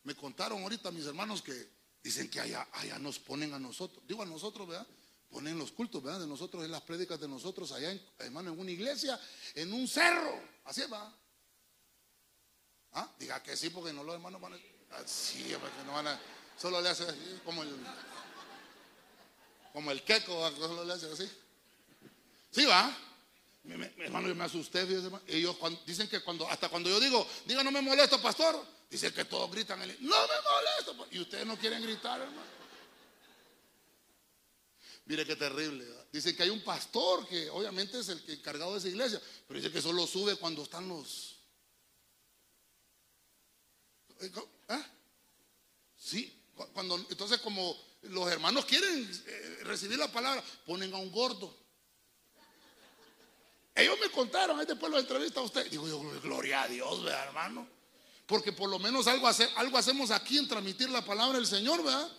Me 0.04 0.14
contaron 0.14 0.62
ahorita 0.62 0.90
mis 0.90 1.06
hermanos 1.06 1.42
que 1.42 1.68
dicen 2.02 2.30
que 2.30 2.40
allá, 2.40 2.68
allá 2.72 2.98
nos 2.98 3.18
ponen 3.18 3.52
a 3.52 3.58
nosotros. 3.58 4.02
Digo 4.06 4.22
a 4.22 4.26
nosotros, 4.26 4.68
¿verdad? 4.68 4.86
Ponen 5.28 5.58
los 5.58 5.72
cultos, 5.72 6.02
¿verdad? 6.02 6.20
De 6.20 6.26
nosotros, 6.26 6.64
en 6.64 6.70
las 6.70 6.82
prédicas 6.82 7.20
de 7.20 7.28
nosotros, 7.28 7.70
allá, 7.72 7.92
en, 7.92 8.02
hermano, 8.18 8.52
en 8.52 8.58
una 8.58 8.70
iglesia, 8.70 9.20
en 9.54 9.72
un 9.72 9.86
cerro. 9.86 10.40
Así 10.64 10.82
va. 10.82 11.16
¿Ah? 12.92 13.08
Diga 13.18 13.42
que 13.42 13.56
sí, 13.56 13.70
porque 13.70 13.92
no 13.92 14.02
los 14.02 14.14
hermanos 14.14 14.40
van 14.40 14.54
a. 14.54 14.96
Así, 14.96 15.54
porque 15.60 15.84
no 15.86 15.92
van 15.92 16.08
a. 16.08 16.20
Solo 16.56 16.80
le 16.80 16.88
hacen 16.88 17.08
así, 17.08 17.40
como 17.44 17.62
el. 17.62 17.76
Como 19.72 19.90
el 19.92 20.02
queco, 20.02 20.50
solo 20.56 20.84
le 20.84 20.92
hacen 20.92 21.12
así. 21.12 21.30
Sí, 22.50 22.64
va. 22.64 22.96
Hermano, 23.98 24.28
yo 24.28 24.34
me 24.34 24.44
asusté, 24.44 24.86
ellos 25.26 25.56
dicen 25.86 26.08
que 26.08 26.20
cuando, 26.20 26.48
hasta 26.48 26.68
cuando 26.68 26.88
yo 26.88 26.98
digo, 26.98 27.26
diga 27.44 27.62
no 27.62 27.70
me 27.70 27.82
molesto, 27.82 28.20
pastor, 28.20 28.64
dice 28.90 29.12
que 29.12 29.26
todos 29.26 29.50
gritan, 29.50 29.78
no 29.78 29.86
me 29.86 29.98
molesto, 30.00 31.06
y 31.10 31.20
ustedes 31.20 31.46
no 31.46 31.56
quieren 31.58 31.82
gritar, 31.82 32.20
hermano. 32.20 32.60
Mire 35.04 35.26
qué 35.26 35.36
terrible. 35.36 35.84
Dicen 36.12 36.36
que 36.36 36.44
hay 36.44 36.50
un 36.50 36.62
pastor 36.62 37.26
que 37.26 37.50
obviamente 37.50 37.98
es 37.98 38.08
el 38.08 38.22
que 38.22 38.32
encargado 38.32 38.72
de 38.72 38.78
esa 38.78 38.88
iglesia, 38.88 39.20
pero 39.46 39.60
dice 39.60 39.72
que 39.72 39.82
solo 39.82 40.06
sube 40.06 40.36
cuando 40.36 40.62
están 40.62 40.88
los. 40.88 41.36
¿Eh? 44.20 44.30
Sí, 45.96 46.44
cuando 46.72 46.96
entonces 47.10 47.40
como 47.40 47.76
los 48.02 48.30
hermanos 48.30 48.64
quieren 48.64 49.10
eh, 49.26 49.58
recibir 49.62 49.98
la 49.98 50.10
palabra, 50.10 50.44
ponen 50.64 50.94
a 50.94 50.98
un 50.98 51.10
gordo. 51.10 51.56
Ellos 53.74 53.96
me 54.00 54.10
contaron, 54.10 54.58
ahí 54.58 54.66
después 54.66 54.90
lo 54.90 54.98
entrevista 54.98 55.40
a 55.40 55.44
usted. 55.44 55.70
Digo 55.70 55.84
gloria 56.22 56.62
a 56.62 56.68
Dios, 56.68 57.04
¿verdad, 57.04 57.26
hermano? 57.26 57.66
Porque 58.26 58.52
por 58.52 58.68
lo 58.68 58.78
menos 58.78 59.06
algo, 59.06 59.26
hace, 59.26 59.48
algo 59.56 59.76
hacemos 59.76 60.10
aquí 60.10 60.38
en 60.38 60.48
transmitir 60.48 60.88
la 60.90 61.04
palabra 61.04 61.38
del 61.38 61.46
Señor, 61.46 61.82
¿verdad? 61.82 62.10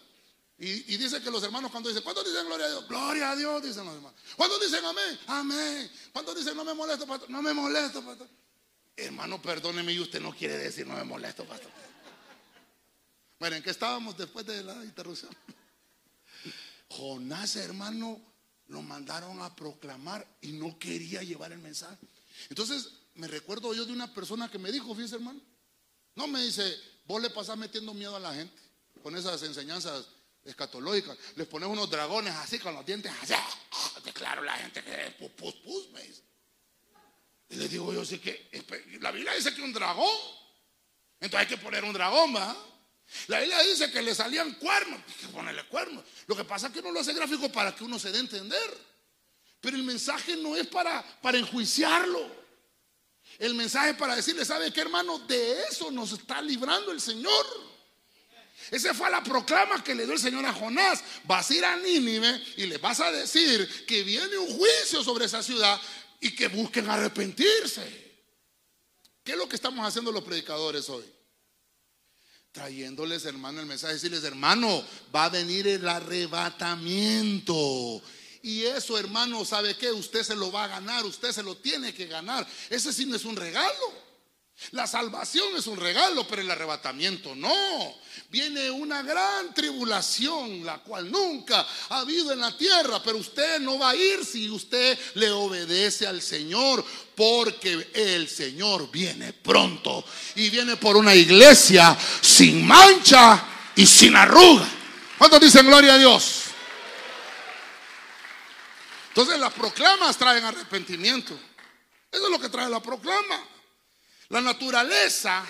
Y, 0.58 0.94
y, 0.94 0.98
dice 0.98 1.22
que 1.24 1.32
los 1.32 1.42
hermanos 1.42 1.72
cuando 1.72 1.90
dicen, 1.90 2.04
¿cuántos 2.04 2.24
dicen 2.24 2.46
gloria 2.46 2.68
a 2.68 2.70
Dios? 2.70 2.88
Gloria 2.88 3.32
a 3.32 3.36
Dios, 3.36 3.64
dicen 3.64 3.84
los 3.84 3.96
hermanos. 3.96 4.20
¿Cuántos 4.36 4.62
dicen 4.62 4.86
amén? 4.86 5.20
Amén. 5.28 5.92
¿Cuántos 6.14 6.36
dicen 6.36 6.56
no 6.56 6.64
me 6.64 6.74
molesto, 6.74 7.08
pastor? 7.08 7.30
No 7.30 7.42
me 7.42 7.54
molesto, 7.54 8.04
pastor. 8.04 8.28
Hermano, 8.96 9.42
perdóneme 9.42 9.92
y 9.94 10.00
usted 10.00 10.22
no 10.22 10.36
quiere 10.36 10.58
decir 10.58 10.86
no 10.86 10.96
me 10.96 11.04
molesto, 11.04 11.46
pastor. 11.46 11.72
Bueno, 13.40 13.56
¿en 13.56 13.64
qué 13.64 13.72
estábamos 13.72 14.16
después 14.16 14.46
de 14.46 14.64
la 14.64 14.84
interrupción? 14.86 15.36
Jonás, 16.90 17.56
hermano, 17.56 18.22
lo 18.72 18.82
mandaron 18.82 19.42
a 19.42 19.54
proclamar 19.54 20.26
y 20.42 20.54
no 20.54 20.80
quería 20.80 21.22
llevar 21.22 21.52
el 21.52 21.60
mensaje. 21.60 21.98
Entonces, 22.50 22.90
me 23.16 23.28
recuerdo 23.28 23.74
yo 23.74 23.86
de 23.86 23.92
una 23.92 24.14
persona 24.14 24.50
que 24.50 24.58
me 24.58 24.72
dijo, 24.72 24.96
fíjese 24.96 25.16
hermano, 25.16 25.42
no 26.16 26.28
me 26.28 26.42
dice, 26.42 26.78
vos 27.06 27.22
le 27.22 27.30
pasás 27.30 27.58
metiendo 27.58 27.94
miedo 27.94 28.16
a 28.16 28.20
la 28.20 28.34
gente 28.34 28.56
con 29.04 29.16
esas 29.18 29.44
enseñanzas 29.44 30.08
escatológicas. 30.46 31.18
Les 31.36 31.48
pones 31.48 31.68
unos 31.68 31.90
dragones 31.90 32.34
así 32.36 32.60
con 32.60 32.74
los 32.74 32.86
dientes 32.86 33.12
así. 33.22 33.34
Claro, 34.14 34.44
la 34.44 34.54
gente 34.54 34.84
que 34.84 35.08
es 35.08 35.14
pus, 35.16 35.32
pus, 35.32 35.54
pus, 35.56 35.90
me 35.92 36.04
dice. 36.04 36.22
Y 37.50 37.56
le 37.56 37.68
digo 37.68 37.92
yo, 37.92 38.06
sí 38.06 38.20
que 38.20 38.50
la 39.02 39.12
Biblia 39.12 39.34
dice 39.34 39.54
que 39.54 39.62
un 39.62 39.74
dragón. 39.74 40.16
Entonces 41.20 41.40
hay 41.40 41.56
que 41.56 41.62
poner 41.62 41.84
un 41.84 41.92
dragón, 41.92 42.36
¿va? 42.36 42.56
La 43.28 43.39
Biblia 43.39 43.62
dice 43.63 43.91
que 43.91 44.02
le 44.02 44.15
salían 44.15 44.54
cuernos, 44.56 45.00
que 45.19 45.28
ponerle 45.28 45.65
cuernos. 45.67 46.04
Lo 46.28 46.36
que 46.36 46.43
pasa 46.43 46.67
es 46.67 46.74
que 46.74 46.80
uno 46.80 46.91
lo 46.91 47.02
hace 47.02 47.13
gráfico 47.13 47.52
para 47.52 47.76
que 47.76 47.84
uno 47.84 48.00
se 48.00 48.12
dé 48.12 48.17
a 48.17 48.21
entender. 48.21 48.91
Pero 49.60 49.78
el 49.78 49.84
mensaje 49.84 50.38
no 50.38 50.56
es 50.56 50.67
para, 50.67 51.04
para 51.21 51.38
enjuiciarlo. 51.38 52.41
El 53.38 53.54
mensaje 53.56 53.91
es 53.91 53.95
para 53.95 54.15
decirle, 54.15 54.45
¿sabe 54.45 54.71
qué 54.71 54.82
hermano? 54.82 55.19
De 55.19 55.63
eso 55.63 55.91
nos 55.91 56.12
está 56.13 56.41
librando 56.41 56.91
el 56.91 57.02
Señor. 57.02 57.45
Esa 58.69 58.93
fue 58.93 59.10
la 59.10 59.24
proclama 59.24 59.84
que 59.84 59.93
le 59.93 60.06
dio 60.06 60.13
el 60.13 60.19
Señor 60.19 60.45
a 60.45 60.54
Jonás. 60.54 61.04
Vas 61.26 61.50
a 61.50 61.54
ir 61.54 61.65
a 61.65 61.76
Nínive 61.76 62.41
y 62.58 62.65
le 62.65 62.78
vas 62.78 63.00
a 63.02 63.12
decir 63.12 63.86
que 63.86 64.04
viene 64.04 64.38
un 64.38 64.58
juicio 64.58 65.04
sobre 65.04 65.26
esa 65.26 65.43
ciudad 65.43 65.80
y 66.19 66.34
que 66.36 66.47
busquen 66.47 66.89
arrepentirse. 66.89 68.12
¿Qué 69.24 69.34
es 69.34 69.38
lo 69.38 69.50
que 69.50 69.56
estamos 69.56 69.86
haciendo 69.86 70.12
los 70.12 70.24
predicadores 70.24 70.89
hoy? 70.89 71.04
Trayéndoles, 72.52 73.26
hermano, 73.26 73.62
el 73.62 73.66
mensaje, 73.66 73.94
decirles, 73.94 74.24
hermano, 74.24 74.84
va 75.16 75.26
a 75.26 75.30
venir 75.30 75.68
el 75.68 75.88
arrebatamiento. 75.88 78.02
Y 78.44 78.64
eso, 78.64 78.98
hermano, 78.98 79.46
¿sabe 79.46 79.78
qué? 79.78 79.92
Usted 79.92 80.24
se 80.24 80.36
lo 80.36 80.52
va 80.52 80.66
a 80.66 80.68
ganar, 80.68 81.06
usted 81.06 81.32
se 81.32 81.44
lo 81.44 81.56
tiene 81.56 81.94
que 81.94 82.08
ganar. 82.08 82.46
Ese 82.70 82.92
sí 82.92 83.06
no 83.06 83.16
es 83.16 83.26
un 83.26 83.36
regalo. 83.36 84.12
La 84.72 84.86
salvación 84.86 85.56
es 85.56 85.66
un 85.68 85.78
regalo, 85.78 86.28
pero 86.28 86.42
el 86.42 86.52
arrebatamiento 86.52 87.36
no. 87.36 87.96
Viene 88.32 88.72
una 88.72 89.02
gran 89.02 89.54
tribulación, 89.54 90.65
la 90.65 90.78
cual 90.78 91.12
nunca 91.12 91.67
ha 91.89 92.00
habido 92.00 92.32
en 92.32 92.39
la 92.39 92.56
tierra, 92.56 93.04
pero 93.04 93.17
usted 93.17 93.60
no 93.60 93.78
va 93.78 93.89
a 93.89 93.96
ir 93.96 94.24
si 94.24 94.50
usted 94.50 94.98
le 95.15 95.30
obedece 95.32 96.08
al 96.08 96.22
Señor, 96.22 96.82
porque 97.13 97.89
el 97.94 98.30
Señor 98.30 98.89
viene 98.89 99.34
pronto 99.34 100.06
y 100.36 100.50
viene 100.50 100.78
por 100.78 100.96
una 100.96 101.13
iglesia 101.13 101.98
sin 102.22 102.65
mancha 102.65 103.44
y 103.76 103.86
sin 103.86 104.15
arruga. 104.15 104.65
¿Cuántos 105.17 105.41
dicen 105.41 105.65
gloria 105.65 105.96
a 105.96 105.98
Dios? 105.98 106.44
Entonces 109.10 109.38
las 109.41 109.52
proclamas 109.52 110.15
traen 110.15 110.46
arrepentimiento. 110.46 111.38
Eso 112.10 112.26
es 112.28 112.32
lo 112.32 112.39
que 112.39 112.48
trae 112.48 112.70
la 112.70 112.82
proclama. 112.82 113.44
La 114.30 114.39
naturaleza 114.39 115.46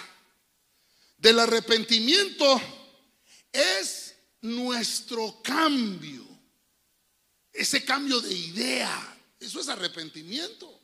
del 1.21 1.39
arrepentimiento 1.39 2.59
es 3.51 4.15
nuestro 4.41 5.39
cambio. 5.43 6.27
Ese 7.53 7.85
cambio 7.85 8.19
de 8.21 8.33
idea. 8.33 9.17
Eso 9.39 9.61
es 9.61 9.69
arrepentimiento. 9.69 10.79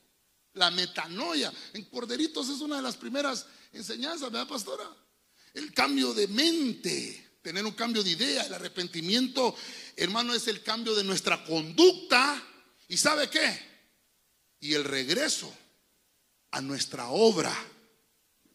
La 0.54 0.69
metanoia. 0.69 1.52
En 1.73 1.86
Corderitos 1.86 2.50
es 2.50 2.62
una 2.62 2.76
de 2.76 2.84
las 2.84 2.97
primeras 2.97 3.47
enseñanzas, 3.73 4.32
¿verdad, 4.32 4.47
pastora? 4.47 4.88
El 5.56 5.73
cambio 5.73 6.13
de 6.13 6.28
mente, 6.28 7.39
tener 7.41 7.65
un 7.65 7.71
cambio 7.71 8.04
de 8.04 8.12
idea. 8.12 8.43
El 8.43 8.54
arrepentimiento, 8.54 9.56
hermano, 9.95 10.36
es 10.36 10.47
el 10.47 10.62
cambio 10.62 10.93
de 10.93 11.04
nuestra 11.04 11.43
conducta. 11.45 12.43
¿Y 12.88 12.97
sabe 12.97 13.28
qué? 13.28 13.60
Y 14.60 14.76
el 14.76 14.84
regreso 14.84 15.52
a 16.52 16.62
nuestra 16.62 17.10
obra 17.10 17.56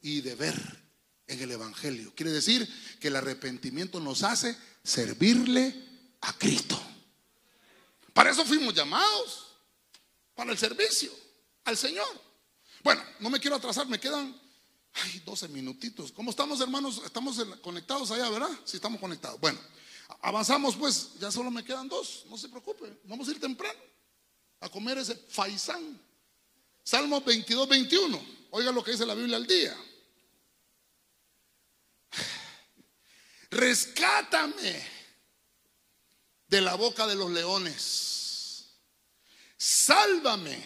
y 0.01 0.21
deber 0.21 0.82
en 1.33 1.43
el 1.43 1.51
Evangelio. 1.53 2.13
Quiere 2.15 2.31
decir 2.31 2.69
que 3.01 3.09
el 3.09 3.17
arrepentimiento 3.17 4.01
nos 4.01 4.23
hace 4.23 4.57
servirle 4.83 5.75
a 6.21 6.33
Cristo. 6.39 6.81
Para 8.13 8.31
eso 8.31 8.45
fuimos 8.45 8.75
llamados, 8.75 9.49
para 10.35 10.53
el 10.53 10.59
servicio 10.59 11.11
al 11.65 11.77
Señor. 11.77 12.09
Bueno, 12.83 13.03
no 13.21 13.31
me 13.31 13.41
quiero 13.41 13.57
atrasar, 13.57 13.87
me 13.87 13.99
quedan 13.99 14.39
ay, 14.95 15.23
12 15.25 15.49
minutitos. 15.49 16.13
¿Cómo 16.13 16.31
estamos, 16.31 16.61
hermanos? 16.61 17.01
Estamos 17.05 17.43
conectados 17.63 18.11
allá, 18.11 18.29
¿verdad? 18.29 18.51
Sí, 18.65 18.77
estamos 18.77 19.01
conectados. 19.01 19.41
Bueno, 19.41 19.59
avanzamos 20.21 20.77
pues, 20.77 21.11
ya 21.21 21.31
solo 21.31 21.51
me 21.51 21.65
quedan 21.65 21.89
dos, 21.89 22.25
no 22.29 22.37
se 22.37 22.49
preocupe, 22.49 23.01
vamos 23.05 23.29
a 23.29 23.31
ir 23.31 23.41
temprano 23.41 23.79
a 24.61 24.69
comer 24.69 24.99
ese 24.99 25.17
faisán. 25.29 26.01
Salmo 26.85 27.21
22, 27.21 27.69
21. 27.69 28.21
Oiga 28.51 28.73
lo 28.73 28.83
que 28.83 28.93
dice 28.93 29.07
la 29.07 29.15
Biblia 29.15 29.37
al 29.37 29.47
día. 29.47 29.77
Rescátame 33.53 34.83
de 36.49 36.61
la 36.63 36.75
boca 36.75 37.07
de 37.07 37.15
los 37.15 37.31
leones. 37.31 38.79
Sálvame 39.59 40.59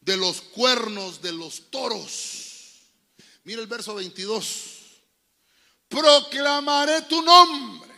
de 0.00 0.16
los 0.18 0.42
cuernos 0.42 1.22
de 1.22 1.32
los 1.32 1.70
toros. 1.70 2.82
Mira 3.44 3.62
el 3.62 3.66
verso 3.66 3.94
22. 3.94 4.74
Proclamaré 5.88 7.00
tu 7.02 7.22
nombre 7.22 7.90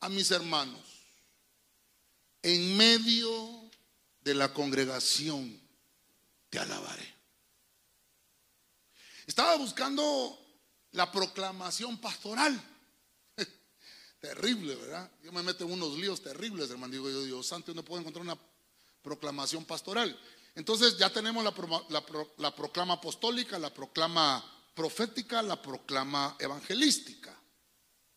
a 0.00 0.10
mis 0.10 0.30
hermanos 0.30 0.80
en 2.42 2.76
medio 2.76 3.70
de 4.20 4.34
la 4.34 4.52
congregación. 4.52 5.58
Te 6.50 6.58
alabaré. 6.58 7.14
Estaba 9.26 9.56
buscando 9.56 10.38
la 10.90 11.10
proclamación 11.10 11.98
pastoral. 11.98 12.77
Terrible, 14.20 14.74
¿verdad? 14.74 15.10
Yo 15.22 15.32
me 15.32 15.42
meto 15.42 15.64
en 15.64 15.72
unos 15.72 15.96
líos 15.96 16.22
terribles, 16.22 16.70
hermano. 16.70 16.92
Digo 16.92 17.08
yo, 17.08 17.22
Dios 17.24 17.46
santo, 17.46 17.72
no 17.72 17.84
puedo 17.84 18.00
encontrar 18.00 18.24
una 18.24 18.38
proclamación 19.02 19.64
pastoral. 19.64 20.18
Entonces 20.54 20.98
ya 20.98 21.12
tenemos 21.12 21.44
la, 21.44 21.54
la 22.38 22.54
proclama 22.54 22.94
apostólica, 22.94 23.58
la 23.58 23.72
proclama 23.72 24.44
profética, 24.74 25.42
la 25.42 25.60
proclama 25.60 26.36
evangelística 26.38 27.36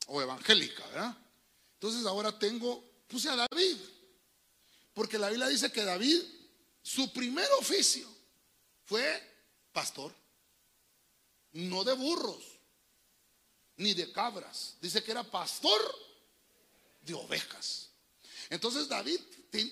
o 0.08 0.22
evangélica, 0.22 0.86
¿verdad? 0.88 1.18
Entonces 1.74 2.06
ahora 2.06 2.38
tengo, 2.38 2.84
puse 3.08 3.30
a 3.30 3.36
David, 3.36 3.78
porque 4.94 5.18
la 5.18 5.30
Biblia 5.30 5.48
dice 5.48 5.72
que 5.72 5.84
David, 5.84 6.22
su 6.82 7.12
primer 7.14 7.50
oficio 7.60 8.08
fue 8.86 9.22
pastor, 9.72 10.14
no 11.54 11.84
de 11.84 11.94
burros, 11.94 12.44
ni 13.78 13.94
de 13.94 14.12
cabras. 14.12 14.76
Dice 14.82 15.04
que 15.04 15.12
era 15.12 15.24
pastor 15.24 15.82
de 17.02 17.14
ovejas. 17.14 17.90
Entonces 18.50 18.88
David 18.88 19.20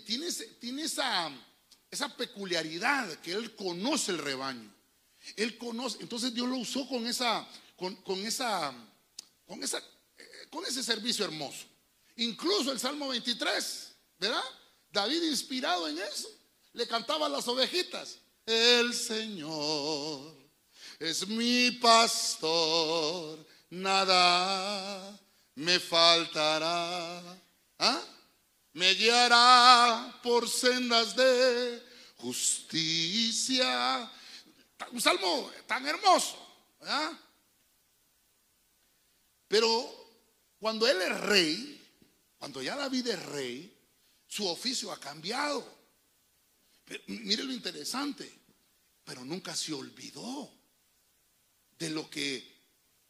tiene, 0.05 0.27
esa, 0.83 2.17
peculiaridad 2.17 3.19
que 3.19 3.33
él 3.33 3.55
conoce 3.55 4.12
el 4.12 4.17
rebaño. 4.17 4.73
Él 5.35 5.57
conoce, 5.57 5.97
entonces 6.01 6.33
Dios 6.33 6.47
lo 6.47 6.57
usó 6.57 6.88
con 6.88 7.05
esa, 7.05 7.45
con, 7.75 8.25
esa, 8.25 8.73
con 9.45 9.62
esa, 9.63 9.79
eh, 10.17 10.47
con 10.49 10.65
ese 10.65 10.81
servicio 10.81 11.25
hermoso. 11.25 11.65
Incluso 12.15 12.71
el 12.71 12.79
Salmo 12.79 13.09
23, 13.09 13.91
¿verdad? 14.17 14.43
David 14.91 15.23
inspirado 15.23 15.88
en 15.88 15.97
eso, 15.99 16.29
le 16.73 16.88
cantaba 16.88 17.25
a 17.25 17.29
las 17.29 17.47
ovejitas. 17.47 18.17
El 18.45 18.93
Señor 18.93 20.35
es 20.99 21.27
mi 21.27 21.71
pastor 21.71 23.45
nada 23.69 25.19
me 25.55 25.79
faltará. 25.79 27.21
¿Ah? 27.79 28.01
Me 28.73 28.93
guiará 28.93 30.19
por 30.21 30.49
sendas 30.49 31.15
de 31.15 31.84
justicia. 32.17 34.10
Un 34.91 35.01
salmo 35.01 35.51
tan 35.67 35.86
hermoso. 35.88 36.38
Pero 39.47 39.99
cuando 40.60 40.88
él 40.88 41.01
es 41.01 41.19
rey, 41.21 41.82
cuando 42.38 42.62
ya 42.62 42.75
David 42.75 43.08
es 43.08 43.25
rey, 43.25 43.77
su 44.27 44.47
oficio 44.47 44.91
ha 44.91 44.99
cambiado. 44.99 45.77
mire 47.08 47.43
lo 47.43 47.51
interesante, 47.51 48.32
pero 49.03 49.25
nunca 49.25 49.55
se 49.55 49.73
olvidó 49.73 50.53
de 51.77 51.89
lo 51.89 52.10
que 52.10 52.48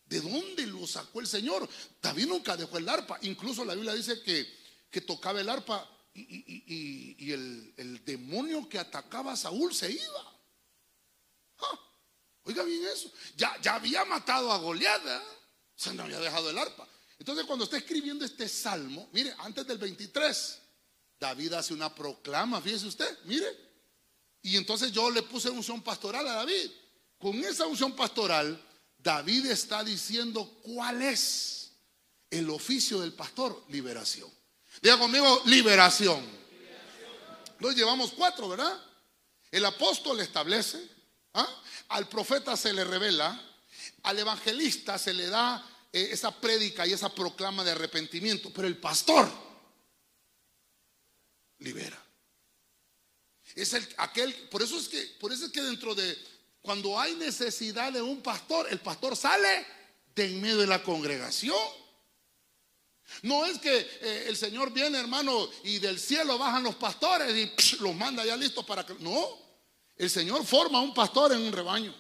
¿De 0.10 0.22
dónde 0.22 0.66
lo 0.66 0.88
sacó 0.88 1.20
el 1.20 1.28
Señor? 1.28 1.70
David 2.02 2.26
nunca 2.26 2.58
dejó 2.58 2.80
el 2.80 2.90
arpa. 2.90 3.20
Incluso 3.22 3.64
la 3.64 3.76
Biblia 3.76 3.94
dice 3.94 4.24
que, 4.24 4.48
que 4.90 5.02
tocaba 5.02 5.40
el 5.40 5.48
arpa 5.48 5.88
y, 6.16 7.32
el, 7.32 8.04
demonio 8.04 8.68
que 8.68 8.80
atacaba 8.80 9.34
a 9.34 9.38
Saúl 9.38 9.74
se 9.74 9.92
iba. 9.92 10.40
Ah, 11.60 11.80
oiga 12.46 12.64
bien 12.64 12.84
eso. 12.88 13.12
Ya, 13.38 13.56
ya 13.62 13.76
había 13.76 14.04
matado 14.04 14.52
a 14.52 14.58
Goliat. 14.58 15.04
Se 15.76 15.94
no 15.94 16.04
había 16.04 16.20
dejado 16.20 16.50
el 16.50 16.58
arpa. 16.58 16.88
Entonces 17.20 17.46
cuando 17.46 17.66
está 17.66 17.78
escribiendo 17.78 18.26
este 18.26 18.50
salmo, 18.50 19.10
mire, 19.14 19.36
antes 19.38 19.68
del 19.68 19.78
23, 19.78 20.60
David 21.20 21.54
hace 21.54 21.76
una 21.76 21.94
proclama, 21.94 22.60
fíjese 22.62 22.88
usted, 22.88 23.20
mire. 23.26 23.46
Y 24.42 24.58
entonces 24.58 24.92
yo 24.92 25.12
le 25.12 25.22
puse 25.22 25.52
unción 25.52 25.84
pastoral 25.84 26.28
a 26.28 26.34
David. 26.34 26.72
Con 27.20 27.36
esa 27.44 27.68
unción 27.68 27.96
pastoral, 27.96 28.60
David 29.00 29.46
está 29.48 29.84
diciendo 29.84 30.60
cuál 30.62 31.02
es 31.02 31.72
el 32.30 32.50
oficio 32.50 33.00
del 33.00 33.14
pastor, 33.14 33.66
liberación. 33.70 34.30
Diga 34.82 34.98
conmigo, 34.98 35.42
liberación. 35.46 36.24
Nos 37.60 37.76
llevamos 37.76 38.12
cuatro, 38.12 38.50
¿verdad? 38.50 38.80
El 39.52 39.66
apóstol 39.66 40.20
establece, 40.20 40.80
¿ah? 41.34 41.48
al 41.90 42.08
profeta 42.08 42.56
se 42.56 42.72
le 42.72 42.84
revela, 42.84 43.42
al 44.04 44.20
evangelista 44.20 44.98
se 44.98 45.14
le 45.14 45.28
da 45.28 45.66
eh, 45.92 46.10
esa 46.12 46.40
prédica 46.40 46.86
y 46.86 46.94
esa 46.94 47.14
proclama 47.14 47.64
de 47.64 47.72
arrepentimiento, 47.72 48.52
pero 48.54 48.68
el 48.68 48.78
pastor 48.78 49.30
libera. 51.60 52.02
Es 53.56 53.74
el, 53.74 53.88
aquel, 53.98 54.34
por 54.50 54.62
eso 54.62 54.78
es 54.78 54.88
que, 54.88 55.02
por 55.20 55.34
eso 55.34 55.48
es 55.48 55.52
que 55.52 55.62
dentro 55.62 55.96
de 55.96 56.18
cuando 56.62 57.00
hay 57.00 57.16
necesidad 57.16 57.92
de 57.92 58.02
un 58.02 58.22
pastor, 58.22 58.68
el 58.70 58.80
pastor 58.80 59.16
sale 59.16 59.66
de 60.16 60.26
en 60.26 60.42
medio 60.42 60.58
de 60.58 60.68
la 60.68 60.84
congregación. 60.84 61.58
No 63.24 63.46
es 63.46 63.58
que 63.58 63.78
eh, 63.80 64.26
el 64.28 64.38
Señor 64.38 64.72
viene, 64.72 65.00
hermano, 65.00 65.50
y 65.64 65.80
del 65.80 66.00
cielo 66.00 66.38
bajan 66.38 66.64
los 66.64 66.76
pastores 66.76 67.36
y 67.36 67.82
los 67.82 67.96
manda 67.96 68.26
ya 68.26 68.38
listos 68.38 68.66
para 68.66 68.86
que... 68.86 68.94
No, 68.96 69.28
el 69.96 70.10
Señor 70.10 70.46
forma 70.46 70.82
un 70.82 70.94
pastor 70.94 71.34
en 71.34 71.42
un 71.42 71.52
rebaño. 71.52 71.94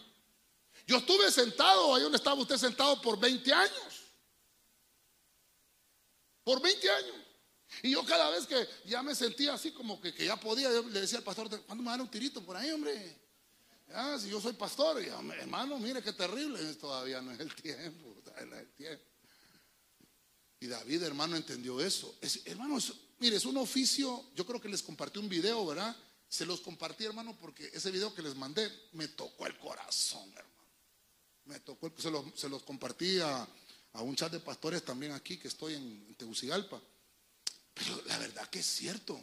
Yo 0.86 0.98
estuve 0.98 1.32
sentado, 1.32 1.95
ahí 1.95 2.04
donde 2.04 2.17
estaba 2.17 2.39
usted 2.39 2.58
sentado 2.58 3.02
por 3.02 3.19
20 3.19 3.54
años. 3.54 4.13
Por 6.43 6.62
20 6.62 6.89
años. 6.89 7.15
Y 7.84 7.91
yo 7.91 8.04
cada 8.04 8.30
vez 8.30 8.48
que 8.48 8.67
ya 8.86 9.04
me 9.04 9.13
sentía 9.13 9.54
así 9.54 9.72
como 9.72 10.02
que, 10.02 10.12
ya 10.13 10.36
podía, 10.39 10.69
le 10.69 11.02
decía 11.02 11.19
al 11.19 11.24
pastor, 11.24 11.50
¿cuándo 11.65 11.84
me 11.84 11.91
dan 11.91 12.02
un 12.02 12.10
tirito 12.10 12.43
por 12.43 12.56
ahí, 12.56 12.72
hombre? 12.72 13.29
Ah, 13.93 14.17
si 14.21 14.30
yo 14.30 14.39
soy 14.39 14.54
pastor, 14.54 15.02
hermano, 15.02 15.80
mire 15.80 16.04
qué 16.04 16.13
terrible, 16.13 16.62
todavía 16.75 17.21
no 17.21 17.32
es 17.32 17.39
el 17.39 17.54
tiempo, 17.56 18.15
no 18.25 18.56
es 18.56 18.62
el 18.62 18.71
tiempo. 18.73 19.04
Y 20.60 20.67
David, 20.67 21.04
hermano, 21.04 21.36
entendió 21.36 21.80
eso. 21.80 22.15
Es, 22.21 22.41
hermano, 22.45 22.78
mire, 23.19 23.38
es 23.38 23.45
un 23.45 23.58
oficio, 23.58 24.25
yo 24.36 24.45
creo 24.45 24.62
que 24.62 24.69
les 24.69 24.84
compartí 24.84 25.17
un 25.17 25.30
video, 25.30 25.65
¿verdad? 25.65 25.95
Se 26.28 26.45
los 26.45 26.62
compartí, 26.62 27.06
hermano, 27.06 27.36
porque 27.39 27.71
ese 27.73 27.89
video 27.89 28.13
que 28.13 28.21
les 28.21 28.36
mandé 28.36 28.69
me 28.93 29.08
tocó 29.08 29.47
el 29.47 29.58
corazón, 29.58 30.30
hermano. 30.36 30.49
Me 31.45 31.60
tocó, 31.62 31.91
se 31.97 32.12
los, 32.12 32.25
se 32.36 32.49
los 32.49 32.62
compartí 32.63 33.19
a, 33.19 33.47
un 33.93 34.15
chat 34.15 34.32
de 34.32 34.39
pastores 34.39 34.86
también 34.86 35.13
aquí, 35.13 35.38
que 35.38 35.47
estoy 35.47 35.73
en, 35.73 36.06
en 36.08 36.15
Tegucigalpa. 36.15 36.80
Pero 37.73 38.02
la 38.06 38.19
verdad 38.19 38.47
que 38.49 38.60
es 38.60 38.65
cierto. 38.65 39.19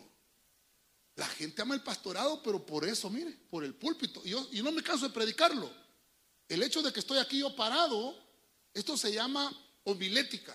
La 1.16 1.26
gente 1.26 1.62
ama 1.62 1.74
el 1.74 1.82
pastorado, 1.82 2.42
pero 2.42 2.64
por 2.64 2.86
eso, 2.86 3.08
mire, 3.08 3.32
por 3.50 3.64
el 3.64 3.74
púlpito. 3.74 4.20
Y 4.24 4.30
yo, 4.30 4.48
no 4.62 4.70
me 4.70 4.82
canso 4.82 5.08
de 5.08 5.14
predicarlo. 5.14 5.70
El 6.46 6.62
hecho 6.62 6.82
de 6.82 6.92
que 6.92 7.00
estoy 7.00 7.18
aquí 7.18 7.40
yo 7.40 7.56
parado 7.56 8.14
Esto 8.72 8.96
se 8.96 9.12
llama 9.12 9.50
homilética, 9.84 10.54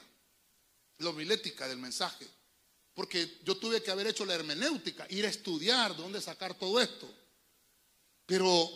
la 1.00 1.10
homilética 1.10 1.68
del 1.68 1.80
mensaje. 1.80 2.28
Porque 2.94 3.40
yo 3.44 3.58
tuve 3.58 3.82
que 3.82 3.90
haber 3.90 4.08
hecho 4.08 4.26
la 4.26 4.36
hermenéutica, 4.36 5.08
ir 5.10 5.26
a 5.26 5.30
estudiar 5.30 5.96
dónde 5.98 6.22
sacar 6.22 6.54
todo 6.54 6.80
esto. 6.80 7.12
Pero 8.28 8.70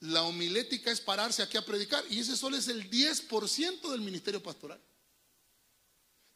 la 0.00 0.22
homilética 0.22 0.90
es 0.90 1.00
pararse 1.00 1.42
aquí 1.42 1.56
a 1.56 1.64
predicar 1.64 2.04
y 2.10 2.18
ese 2.18 2.36
solo 2.36 2.56
es 2.56 2.66
el 2.66 2.90
10% 2.90 3.90
del 3.90 4.00
ministerio 4.00 4.42
pastoral. 4.42 4.80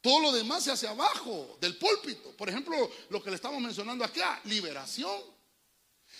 Todo 0.01 0.21
lo 0.21 0.31
demás 0.31 0.63
se 0.63 0.71
hace 0.71 0.87
abajo 0.87 1.57
del 1.59 1.77
púlpito. 1.77 2.31
Por 2.37 2.49
ejemplo, 2.49 2.89
lo 3.09 3.21
que 3.21 3.29
le 3.29 3.35
estamos 3.35 3.61
mencionando 3.61 4.05
acá, 4.05 4.39
liberación. 4.45 5.21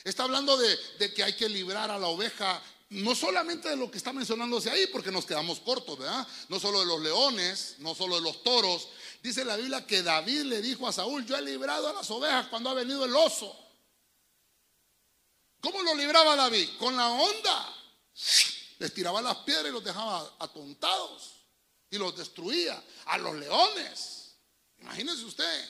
Está 0.03 0.23
hablando 0.23 0.57
de, 0.57 0.77
de, 0.99 1.13
que 1.13 1.23
hay 1.23 1.33
que 1.35 1.47
librar 1.47 1.89
a 1.89 1.97
la 1.97 2.07
oveja, 2.07 2.61
no 2.89 3.15
solamente 3.15 3.69
de 3.69 3.75
lo 3.75 3.89
que 3.89 3.97
está 3.97 4.11
mencionándose 4.11 4.69
ahí, 4.69 4.87
porque 4.87 5.11
nos 5.11 5.25
quedamos 5.25 5.59
cortos, 5.59 5.97
¿verdad? 5.97 6.27
No 6.49 6.59
solo 6.59 6.81
de 6.81 6.85
los 6.85 7.01
leones, 7.01 7.75
no 7.79 7.95
solo 7.95 8.15
de 8.15 8.21
los 8.21 8.43
toros. 8.43 8.89
Dice 9.23 9.45
la 9.45 9.55
Biblia 9.55 9.85
que 9.85 10.03
David 10.03 10.43
le 10.43 10.61
dijo 10.61 10.87
a 10.87 10.93
Saúl, 10.93 11.25
yo 11.25 11.37
he 11.37 11.41
librado 11.41 11.87
a 11.87 11.93
las 11.93 12.09
ovejas 12.11 12.47
cuando 12.47 12.69
ha 12.69 12.73
venido 12.73 13.05
el 13.05 13.15
oso. 13.15 13.55
¿Cómo 15.61 15.81
lo 15.83 15.95
libraba 15.95 16.35
David? 16.35 16.69
Con 16.77 16.95
la 16.95 17.09
onda. 17.09 17.75
Les 18.79 18.93
tiraba 18.93 19.21
las 19.21 19.37
piedras 19.37 19.67
y 19.67 19.71
los 19.71 19.83
dejaba 19.83 20.35
atontados. 20.39 21.38
Y 21.91 21.97
los 21.97 22.15
destruía. 22.17 22.81
A 23.05 23.17
los 23.17 23.35
leones. 23.35 24.31
Imagínense 24.79 25.25
usted. 25.25 25.69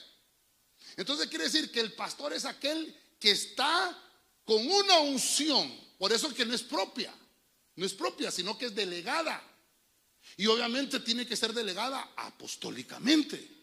Entonces 0.98 1.28
quiere 1.28 1.46
decir 1.46 1.72
que 1.72 1.80
el 1.80 1.94
pastor 1.94 2.34
es 2.34 2.46
aquel 2.46 2.96
que 3.20 3.32
está 3.32 3.98
con 4.44 4.66
una 4.70 5.00
unción. 5.00 5.72
Por 5.98 6.12
eso 6.12 6.34
que 6.34 6.46
no 6.46 6.54
es 6.54 6.64
propia. 6.64 7.14
No 7.76 7.86
es 7.86 7.94
propia, 7.94 8.32
sino 8.32 8.58
que 8.58 8.68
es 8.68 8.76
delegada. 8.76 9.42
Y 10.36 10.48
obviamente 10.48 11.00
tiene 11.00 11.26
que 11.26 11.38
ser 11.38 11.54
delegada 11.54 12.12
apostólicamente. 12.16 13.58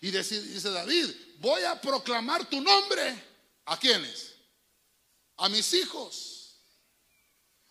Y 0.00 0.10
dice 0.10 0.70
David, 0.70 1.10
voy 1.38 1.62
a 1.62 1.80
proclamar 1.80 2.48
tu 2.48 2.60
nombre. 2.60 3.34
¿A 3.66 3.78
quiénes? 3.78 4.34
a 5.36 5.48
mis 5.48 5.72
hijos. 5.74 6.60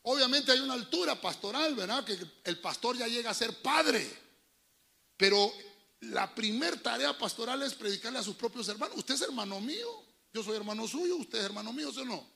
Obviamente 0.03 0.51
hay 0.51 0.59
una 0.59 0.73
altura 0.73 1.19
pastoral, 1.19 1.75
¿verdad? 1.75 2.03
Que 2.03 2.17
el 2.43 2.59
pastor 2.59 2.97
ya 2.97 3.07
llega 3.07 3.29
a 3.29 3.33
ser 3.33 3.61
padre. 3.61 4.22
Pero 5.17 5.51
la 6.01 6.33
primer 6.33 6.81
tarea 6.81 7.17
pastoral 7.17 7.61
es 7.63 7.73
predicarle 7.73 8.19
a 8.19 8.23
sus 8.23 8.35
propios 8.35 8.67
hermanos. 8.67 8.97
Usted 8.97 9.15
es 9.15 9.21
hermano 9.21 9.59
mío, 9.61 10.03
yo 10.33 10.43
soy 10.43 10.57
hermano 10.57 10.87
suyo, 10.87 11.15
usted 11.17 11.39
es 11.39 11.45
hermano 11.45 11.71
mío, 11.71 11.91
¿sí 11.91 11.99
o 11.99 12.05
no? 12.05 12.27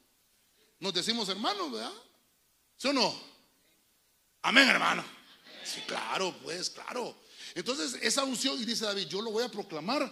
Nos 0.80 0.94
decimos 0.94 1.28
hermanos, 1.30 1.72
¿verdad? 1.72 1.94
¿Sí 2.78 2.88
o 2.88 2.94
no? 2.94 3.20
Amén, 4.44 4.68
hermano. 4.70 5.04
Sí, 5.63 5.82
claro, 5.82 6.34
pues, 6.44 6.70
claro. 6.70 7.16
Entonces, 7.56 8.00
esa 8.02 8.24
unción, 8.24 8.62
y 8.62 8.66
dice 8.66 8.86
David, 8.86 9.08
yo 9.08 9.22
lo 9.22 9.32
voy 9.32 9.44
a 9.44 9.50
proclamar 9.50 10.10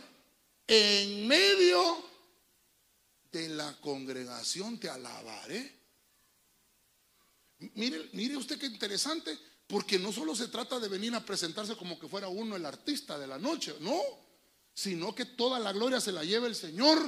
en 0.67 1.28
medio 1.28 2.04
de 3.32 3.49
la 3.49 3.80
congregación 3.82 4.80
te 4.80 4.89
alabaré. 4.89 5.75
Mire, 7.75 8.10
mire 8.13 8.38
usted 8.38 8.58
qué 8.58 8.65
interesante, 8.65 9.38
porque 9.67 9.97
no 9.97 10.12
solo 10.12 10.36
se 10.36 10.47
trata 10.47 10.80
de 10.80 10.88
venir 10.88 11.13
a 11.15 11.25
presentarse 11.25 11.75
como 11.75 11.99
que 11.99 12.08
fuera 12.08 12.28
uno 12.28 12.56
el 12.56 12.65
artista 12.65 13.17
de 13.17 13.28
la 13.28 13.38
noche, 13.38 13.75
no, 13.80 13.99
sino 14.73 15.15
que 15.15 15.25
toda 15.25 15.60
la 15.60 15.71
gloria 15.71 15.99
se 15.99 16.12
la 16.12 16.23
lleva 16.23 16.47
el 16.47 16.56
Señor. 16.56 16.99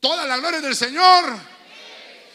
Toda 0.00 0.26
la 0.26 0.36
gloria 0.36 0.60
del 0.60 0.76
Señor. 0.76 1.24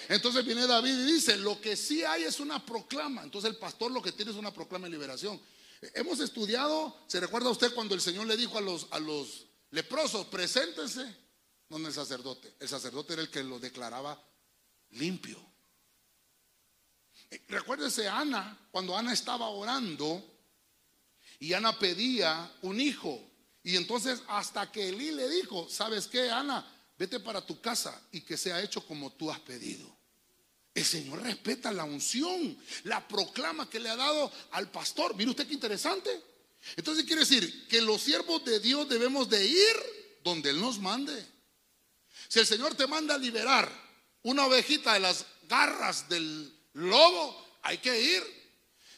Entonces 0.07 0.43
viene 0.43 0.65
David 0.65 0.91
y 0.91 1.13
dice, 1.13 1.37
lo 1.37 1.61
que 1.61 1.75
sí 1.75 2.03
hay 2.03 2.23
es 2.23 2.39
una 2.39 2.65
proclama. 2.65 3.21
Entonces 3.23 3.51
el 3.51 3.57
pastor 3.57 3.91
lo 3.91 4.01
que 4.01 4.11
tiene 4.11 4.31
es 4.31 4.37
una 4.37 4.51
proclama 4.51 4.87
de 4.87 4.91
liberación. 4.91 5.39
Hemos 5.93 6.19
estudiado, 6.19 6.97
¿se 7.07 7.19
recuerda 7.19 7.49
usted 7.49 7.73
cuando 7.73 7.93
el 7.93 8.01
Señor 8.01 8.25
le 8.25 8.35
dijo 8.35 8.57
a 8.57 8.61
los, 8.61 8.87
a 8.89 8.99
los 8.99 9.45
leprosos, 9.69 10.25
preséntense? 10.27 11.15
no 11.69 11.87
el 11.87 11.93
sacerdote. 11.93 12.55
El 12.59 12.67
sacerdote 12.67 13.13
era 13.13 13.21
el 13.21 13.29
que 13.29 13.43
lo 13.43 13.59
declaraba 13.59 14.19
limpio. 14.91 15.39
Recuérdese 17.47 18.07
Ana, 18.07 18.57
cuando 18.71 18.97
Ana 18.97 19.13
estaba 19.13 19.49
orando 19.49 20.23
y 21.39 21.53
Ana 21.53 21.77
pedía 21.77 22.51
un 22.61 22.79
hijo. 22.81 23.29
Y 23.63 23.75
entonces 23.75 24.21
hasta 24.27 24.71
que 24.71 24.89
Elí 24.89 25.11
le 25.11 25.29
dijo, 25.29 25.69
¿sabes 25.69 26.07
qué, 26.07 26.29
Ana? 26.29 26.65
Vete 26.97 27.19
para 27.19 27.45
tu 27.45 27.61
casa 27.61 28.01
y 28.11 28.21
que 28.21 28.35
sea 28.35 28.61
hecho 28.61 28.85
como 28.85 29.11
tú 29.13 29.31
has 29.31 29.39
pedido. 29.39 29.87
El 30.73 30.85
Señor 30.85 31.21
respeta 31.21 31.71
la 31.71 31.83
unción, 31.83 32.57
la 32.83 33.07
proclama 33.07 33.69
que 33.69 33.79
le 33.79 33.89
ha 33.89 33.95
dado 33.95 34.31
al 34.51 34.69
pastor. 34.71 35.15
Mire 35.15 35.31
usted 35.31 35.47
qué 35.47 35.53
interesante. 35.53 36.09
Entonces 36.75 37.05
quiere 37.05 37.21
decir 37.21 37.67
que 37.67 37.81
los 37.81 38.01
siervos 38.01 38.43
de 38.43 38.59
Dios 38.59 38.87
debemos 38.89 39.29
de 39.29 39.45
ir 39.45 39.75
donde 40.23 40.49
Él 40.49 40.59
nos 40.59 40.79
mande. 40.79 41.25
Si 42.27 42.39
el 42.39 42.45
Señor 42.45 42.75
te 42.75 42.87
manda 42.87 43.15
a 43.15 43.17
liberar 43.17 43.71
una 44.23 44.45
ovejita 44.45 44.93
de 44.93 44.99
las 44.99 45.25
garras 45.47 46.09
del 46.09 46.58
lobo, 46.73 47.47
hay 47.61 47.77
que 47.77 47.99
ir. 47.99 48.39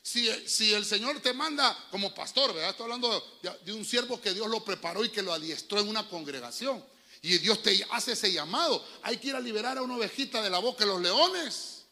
Si, 0.03 0.27
el 0.73 0.85
Señor 0.85 1.19
te 1.19 1.31
manda 1.31 1.77
como 1.91 2.13
pastor, 2.13 2.53
¿verdad? 2.53 2.71
Estoy 2.71 2.85
hablando 2.85 3.39
de, 3.43 3.51
de, 3.65 3.73
un 3.73 3.85
siervo 3.85 4.19
que 4.19 4.33
Dios 4.33 4.47
lo 4.47 4.65
preparó 4.65 5.05
y 5.05 5.09
que 5.09 5.21
lo 5.21 5.31
adiestró 5.31 5.79
en 5.79 5.87
una 5.87 6.07
congregación. 6.09 6.83
Y 7.21 7.37
Dios 7.37 7.61
te 7.61 7.85
hace 7.91 8.13
ese 8.13 8.31
llamado. 8.31 8.83
Hay 9.03 9.17
que 9.17 9.27
ir 9.27 9.35
a 9.35 9.39
liberar 9.39 9.77
a 9.77 9.83
una 9.83 9.95
ovejita 9.95 10.41
de 10.41 10.49
la 10.49 10.57
boca 10.57 10.85
de 10.85 10.91
los 10.91 11.01
leones. 11.01 11.85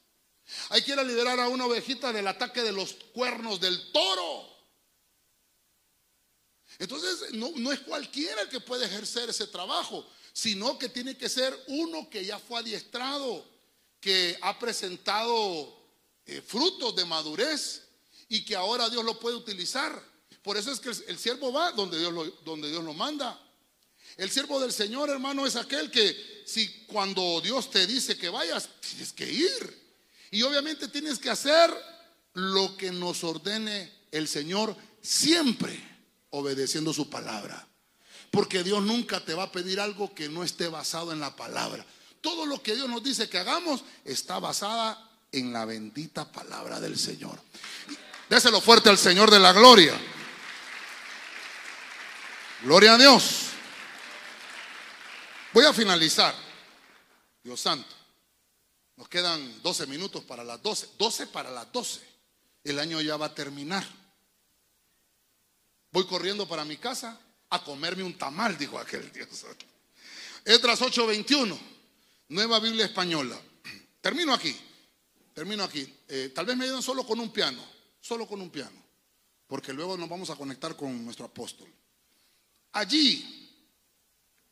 Hay 0.70 0.82
que 0.82 0.94
ir 0.94 1.00
a 1.00 1.04
liberar 1.04 1.40
a 1.40 1.48
una 1.48 1.68
ovejita 1.68 2.12
del 2.12 2.28
ataque 2.28 2.64
de 2.64 2.72
los 2.72 2.94
cuernos 3.14 3.60
del 3.60 3.92
toro. 3.92 4.50
Entonces, 6.80 7.34
no, 7.34 7.52
no 7.58 7.72
es 7.72 7.82
cualquiera 7.82 8.42
el 8.42 8.50
que 8.50 8.60
puede 8.60 8.86
ejercer 8.86 9.30
ese 9.30 9.46
trabajo 9.48 10.08
sino 10.34 10.78
que 10.78 10.90
tiene 10.90 11.18
que 11.18 11.28
ser 11.30 11.58
uno 11.68 12.10
que 12.10 12.24
ya 12.24 12.40
fue 12.40 12.60
adiestrado, 12.60 13.46
que 14.00 14.38
ha 14.42 14.58
presentado 14.58 15.78
eh, 16.26 16.42
frutos 16.42 16.96
de 16.96 17.06
madurez 17.06 17.84
y 18.28 18.46
que 18.46 18.56
ahora 18.56 18.90
Dios 18.90 19.04
lo 19.04 19.20
puede 19.20 19.36
utilizar. 19.36 20.02
Por 20.42 20.58
eso 20.58 20.72
es 20.72 20.80
que 20.80 20.90
el, 20.90 21.18
siervo 21.18 21.52
va 21.52 21.72
donde 21.72 22.00
Dios, 22.00 22.14
lo, 22.14 22.26
donde 22.44 22.70
Dios 22.70 22.84
lo 22.84 22.94
manda. 22.94 23.40
El 24.18 24.30
siervo 24.30 24.60
del 24.60 24.72
Señor, 24.72 25.10
hermano, 25.10 25.46
es 25.46 25.56
aquel 25.56 25.92
que 25.92 26.44
si 26.46 26.86
cuando 26.86 27.42
Dios 27.42 27.70
te 27.70 27.86
dice 27.86 28.18
que 28.18 28.30
vayas, 28.30 28.70
tienes 28.80 29.14
que 29.14 29.32
ir. 29.32 29.90
Y 30.32 30.42
obviamente 30.44 30.88
tienes 30.88 31.20
que 31.20 31.30
hacer 31.30 31.74
lo 32.34 32.76
que 32.78 32.92
nos 32.92 33.24
ordene 33.24 33.92
el 34.12 34.28
Señor 34.28 34.76
siempre 35.02 35.78
obedeciendo 36.30 36.94
su 36.94 37.10
palabra. 37.10 37.68
Porque 38.32 38.64
Dios 38.64 38.84
nunca 38.84 39.24
te 39.24 39.34
va 39.34 39.44
a 39.44 39.52
pedir 39.52 39.80
algo 39.80 40.14
que 40.14 40.30
no 40.30 40.44
esté 40.44 40.68
basado 40.68 41.12
en 41.12 41.20
la 41.20 41.36
palabra. 41.36 41.86
Todo 42.22 42.46
lo 42.46 42.62
que 42.62 42.76
Dios 42.76 42.90
nos 42.90 43.04
dice 43.04 43.30
que 43.30 43.38
hagamos 43.38 43.84
está 44.04 44.40
basada 44.40 45.10
en 45.32 45.54
la 45.54 45.66
bendita 45.66 46.32
palabra 46.32 46.80
del 46.80 46.98
Señor. 46.98 47.40
Déselo 48.30 48.62
fuerte 48.62 48.90
al 48.90 48.98
Señor 48.98 49.32
de 49.32 49.40
la 49.40 49.54
gloria. 49.54 50.00
Gloria 52.64 52.96
a 52.96 52.98
Dios. 52.98 53.48
Voy 55.54 55.66
a 55.66 55.74
finalizar. 55.74 56.36
Dios 57.44 57.60
santo. 57.60 57.96
Nos 58.98 59.08
quedan 59.08 59.62
12 59.64 59.88
minutos 59.88 60.24
para 60.26 60.44
las 60.44 60.62
12. 60.62 60.90
12 60.98 61.28
para 61.28 61.50
las 61.50 61.72
12. 61.72 62.02
El 62.66 62.80
año 62.80 63.00
ya 63.02 63.18
va 63.18 63.28
a 63.28 63.34
terminar. 63.34 63.88
Voy 65.92 66.06
corriendo 66.06 66.48
para 66.48 66.66
mi 66.66 66.78
casa 66.78 67.18
a 67.50 67.64
comerme 67.64 68.04
un 68.04 68.18
tamal, 68.18 68.58
dijo 68.58 68.78
aquel 68.78 69.12
Dios. 69.12 69.46
Esdras 70.46 70.82
8:21, 70.82 71.58
nueva 72.30 72.60
Biblia 72.60 72.86
española. 72.86 73.40
Termino 74.02 74.34
aquí, 74.34 74.56
termino 75.34 75.64
aquí. 75.64 75.94
Eh, 76.08 76.32
tal 76.34 76.46
vez 76.46 76.56
me 76.56 76.66
ayuden 76.66 76.82
solo 76.82 77.06
con 77.06 77.20
un 77.20 77.32
piano, 77.32 77.62
solo 78.00 78.28
con 78.28 78.42
un 78.42 78.50
piano, 78.50 78.82
porque 79.48 79.74
luego 79.74 79.98
nos 79.98 80.08
vamos 80.08 80.30
a 80.30 80.36
conectar 80.36 80.76
con 80.76 81.04
nuestro 81.04 81.26
apóstol. 81.26 81.68
Allí, 82.72 83.52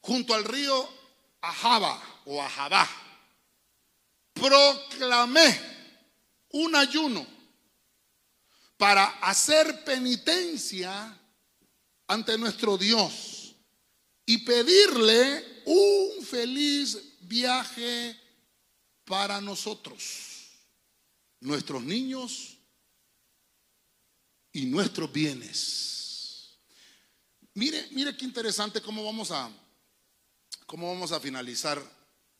junto 0.01 0.33
al 0.33 0.43
río 0.43 0.97
Ajaba 1.41 2.21
o 2.25 2.41
Ajabá, 2.41 2.89
proclamé 4.33 5.59
un 6.51 6.75
ayuno 6.75 7.25
para 8.75 9.05
hacer 9.21 9.83
penitencia 9.83 11.17
ante 12.07 12.37
nuestro 12.37 12.77
Dios 12.77 13.55
y 14.25 14.39
pedirle 14.39 15.61
un 15.65 16.25
feliz 16.25 17.16
viaje 17.27 18.19
para 19.05 19.41
nosotros, 19.41 20.49
nuestros 21.39 21.83
niños 21.83 22.57
y 24.51 24.65
nuestros 24.65 25.11
bienes. 25.11 26.57
Mire, 27.53 27.87
mire 27.91 28.15
qué 28.15 28.25
interesante 28.25 28.81
cómo 28.81 29.03
vamos 29.03 29.31
a 29.31 29.51
cómo 30.67 30.89
vamos 30.89 31.11
a 31.11 31.19
finalizar 31.19 31.81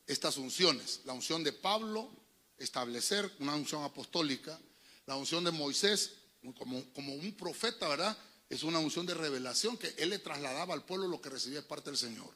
estas 0.05 0.37
unciones. 0.37 1.01
La 1.05 1.13
unción 1.13 1.43
de 1.43 1.53
Pablo, 1.53 2.09
establecer 2.57 3.31
una 3.39 3.55
unción 3.55 3.83
apostólica, 3.83 4.59
la 5.05 5.15
unción 5.15 5.43
de 5.43 5.51
Moisés, 5.51 6.13
como, 6.57 6.83
como 6.93 7.13
un 7.15 7.33
profeta, 7.33 7.87
¿verdad? 7.87 8.17
Es 8.49 8.63
una 8.63 8.79
unción 8.79 9.05
de 9.05 9.13
revelación 9.13 9.77
que 9.77 9.95
él 9.97 10.09
le 10.09 10.19
trasladaba 10.19 10.73
al 10.73 10.85
pueblo 10.85 11.07
lo 11.07 11.21
que 11.21 11.29
recibía 11.29 11.61
de 11.61 11.67
parte 11.67 11.89
del 11.89 11.97
Señor. 11.97 12.29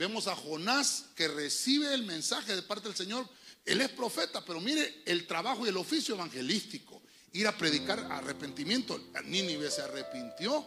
Vemos 0.00 0.28
a 0.28 0.34
Jonás 0.34 1.10
que 1.14 1.28
recibe 1.28 1.92
el 1.92 2.04
mensaje 2.04 2.56
de 2.56 2.62
parte 2.62 2.88
del 2.88 2.96
Señor. 2.96 3.28
Él 3.66 3.82
es 3.82 3.90
profeta, 3.90 4.42
pero 4.42 4.58
mire 4.58 5.02
el 5.04 5.26
trabajo 5.26 5.66
y 5.66 5.68
el 5.68 5.76
oficio 5.76 6.14
evangelístico. 6.14 7.02
Ir 7.34 7.46
a 7.46 7.54
predicar 7.54 8.08
arrepentimiento. 8.10 8.98
Nínive 9.26 9.70
se 9.70 9.82
arrepintió. 9.82 10.66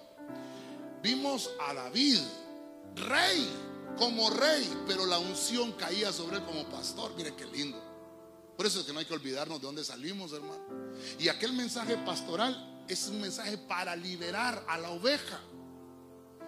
Vimos 1.01 1.49
a 1.67 1.73
David, 1.73 2.19
rey, 2.95 3.49
como 3.97 4.29
rey, 4.29 4.71
pero 4.86 5.07
la 5.07 5.17
unción 5.17 5.71
caía 5.71 6.13
sobre 6.13 6.38
él 6.38 6.43
como 6.43 6.69
pastor. 6.69 7.15
Mire 7.17 7.34
qué 7.34 7.47
lindo. 7.47 7.81
Por 8.55 8.67
eso 8.67 8.81
es 8.81 8.86
que 8.86 8.93
no 8.93 8.99
hay 8.99 9.05
que 9.05 9.15
olvidarnos 9.15 9.59
de 9.59 9.65
dónde 9.65 9.84
salimos, 9.84 10.31
hermano. 10.31 10.63
Y 11.17 11.29
aquel 11.29 11.53
mensaje 11.53 11.97
pastoral 11.97 12.86
es 12.88 13.07
un 13.07 13.19
mensaje 13.19 13.57
para 13.57 13.95
liberar 13.95 14.63
a 14.67 14.77
la 14.77 14.91
oveja. 14.91 15.41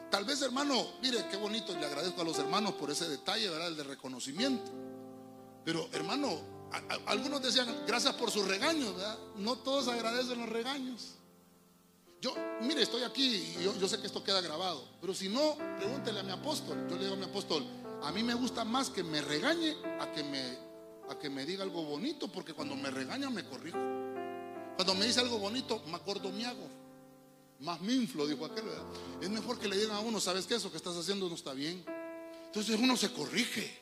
Tal 0.10 0.24
vez, 0.24 0.42
hermano, 0.42 0.88
mire 1.02 1.26
qué 1.30 1.38
bonito, 1.38 1.78
le 1.78 1.86
agradezco 1.86 2.22
a 2.22 2.24
los 2.24 2.38
hermanos 2.40 2.74
por 2.74 2.92
ese 2.92 3.08
detalle, 3.10 3.50
¿verdad? 3.50 3.70
El 3.70 3.78
de 3.78 3.84
reconocimiento. 3.84 4.72
Pero, 5.64 5.90
hermano, 5.94 6.40
algunos 7.08 7.42
decían, 7.42 7.68
gracias 7.88 8.14
por 8.16 8.32
sus 8.32 8.48
regaños, 8.48 8.96
¿verdad? 8.96 9.18
No 9.38 9.58
todos 9.58 9.88
agradecen 9.88 10.40
los 10.40 10.50
regaños. 10.50 11.16
Yo, 12.22 12.34
mire, 12.62 12.82
estoy 12.82 13.04
aquí 13.04 13.56
y 13.60 13.64
yo, 13.64 13.88
sé 13.88 14.00
que 14.00 14.08
esto 14.08 14.24
queda 14.24 14.42
grabado, 14.42 14.88
pero 15.02 15.14
si 15.14 15.30
no, 15.30 15.58
pregúntele 15.78 16.22
a 16.22 16.24
mi 16.24 16.32
apóstol. 16.32 16.88
Yo 16.90 16.96
le 16.96 17.04
digo 17.04 17.14
a 17.14 17.18
mi 17.18 17.26
apóstol, 17.26 17.66
a 18.02 18.12
mí 18.12 18.24
me 18.24 18.34
gusta 18.34 18.66
más 18.66 18.90
que 18.90 19.04
me 19.04 19.22
regañe 19.22 19.76
a 20.00 20.12
que 20.12 20.24
me, 20.24 20.58
a 21.10 21.20
que 21.20 21.30
me 21.30 21.46
diga 21.46 21.64
algo 21.64 21.84
bonito, 21.84 22.28
porque 22.28 22.54
cuando 22.54 22.76
me 22.76 22.90
regaña 22.90 23.30
me 23.30 23.44
corrijo. 23.44 23.78
Cuando 24.76 24.96
me 24.96 25.06
dice 25.06 25.20
algo 25.20 25.38
bonito, 25.38 25.82
más 25.88 26.04
gordo 26.04 26.32
me 26.32 26.46
hago. 26.46 26.68
Más 27.60 27.80
me 27.82 27.94
inflo, 27.94 28.28
dijo 28.28 28.46
aquel. 28.46 28.66
Es 29.22 29.30
mejor 29.30 29.58
que 29.60 29.68
le 29.68 29.78
digan 29.78 29.96
a 29.96 30.00
uno, 30.00 30.20
¿sabes 30.20 30.46
qué? 30.46 30.56
Eso 30.56 30.72
que 30.72 30.78
estás 30.78 30.96
haciendo 30.98 31.30
no 31.30 31.36
está 31.36 31.54
bien. 31.54 31.84
Entonces 32.48 32.78
uno 32.80 32.98
se 32.98 33.12
corrige 33.12 33.82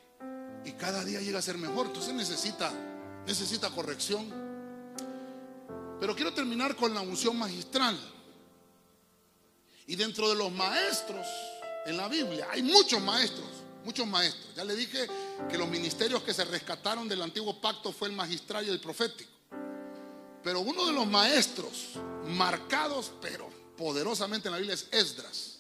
y 0.65 0.71
cada 0.73 1.03
día 1.03 1.21
llega 1.21 1.39
a 1.39 1.41
ser 1.41 1.57
mejor. 1.57 1.87
Entonces 1.87 2.13
necesita, 2.13 2.71
necesita 3.25 3.69
corrección. 3.71 4.31
Pero 5.99 6.15
quiero 6.15 6.33
terminar 6.33 6.75
con 6.75 6.93
la 6.93 7.01
unción 7.01 7.37
magistral. 7.37 7.97
Y 9.87 9.95
dentro 9.95 10.29
de 10.29 10.35
los 10.35 10.51
maestros 10.51 11.25
en 11.85 11.97
la 11.97 12.07
Biblia, 12.07 12.47
hay 12.51 12.63
muchos 12.63 13.01
maestros, 13.01 13.47
muchos 13.83 14.07
maestros. 14.07 14.55
Ya 14.55 14.63
le 14.63 14.75
dije 14.75 15.07
que 15.49 15.57
los 15.57 15.67
ministerios 15.67 16.23
que 16.23 16.33
se 16.33 16.45
rescataron 16.45 17.07
del 17.07 17.21
antiguo 17.21 17.59
pacto 17.59 17.91
fue 17.91 18.07
el 18.07 18.15
magistral 18.15 18.65
y 18.65 18.69
el 18.69 18.79
profético. 18.79 19.31
Pero 20.43 20.59
uno 20.59 20.85
de 20.85 20.93
los 20.93 21.07
maestros 21.07 21.91
marcados, 22.27 23.11
pero 23.21 23.49
poderosamente 23.77 24.47
en 24.47 24.53
la 24.53 24.57
Biblia 24.57 24.75
es 24.75 24.87
Esdras. 24.91 25.59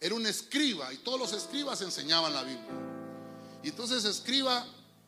Era 0.00 0.14
un 0.14 0.26
escriba 0.26 0.92
y 0.92 0.98
todos 0.98 1.18
los 1.18 1.32
escribas 1.32 1.80
enseñaban 1.80 2.32
la 2.34 2.42
Biblia. 2.42 2.70
Y 3.62 3.68
entonces 3.68 4.04
escriba, 4.04 4.66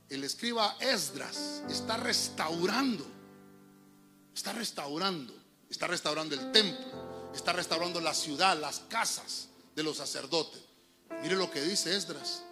el 0.09 0.25
escriba 0.25 0.77
Esdras 0.81 1.63
está 1.69 1.99
restaurando, 1.99 3.07
está 4.35 4.53
restaurando, 4.53 5.35
está 5.69 5.87
restaurando 5.87 6.35
el 6.35 6.53
templo, 6.53 7.31
está 7.35 7.53
restaurando 7.53 8.01
la 8.01 8.15
ciudad, 8.15 8.59
las 8.59 8.81
casas 8.89 9.49
de 9.75 9.83
los 9.83 9.99
sacerdotes. 9.99 10.63
Mire 11.23 11.37
lo 11.37 11.51
que 11.51 11.61
dice 11.61 11.95
Esdras. 11.95 12.43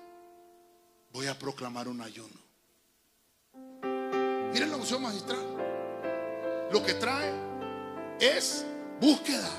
Voy 1.12 1.26
a 1.26 1.38
proclamar 1.38 1.88
un 1.88 2.00
ayuno. 2.00 2.44
Miren 4.52 4.70
la 4.70 4.76
unción 4.76 5.02
magistral. 5.02 5.64
Lo 6.70 6.84
que 6.84 6.94
trae 6.94 7.32
es 8.20 8.64
búsqueda. 9.00 9.50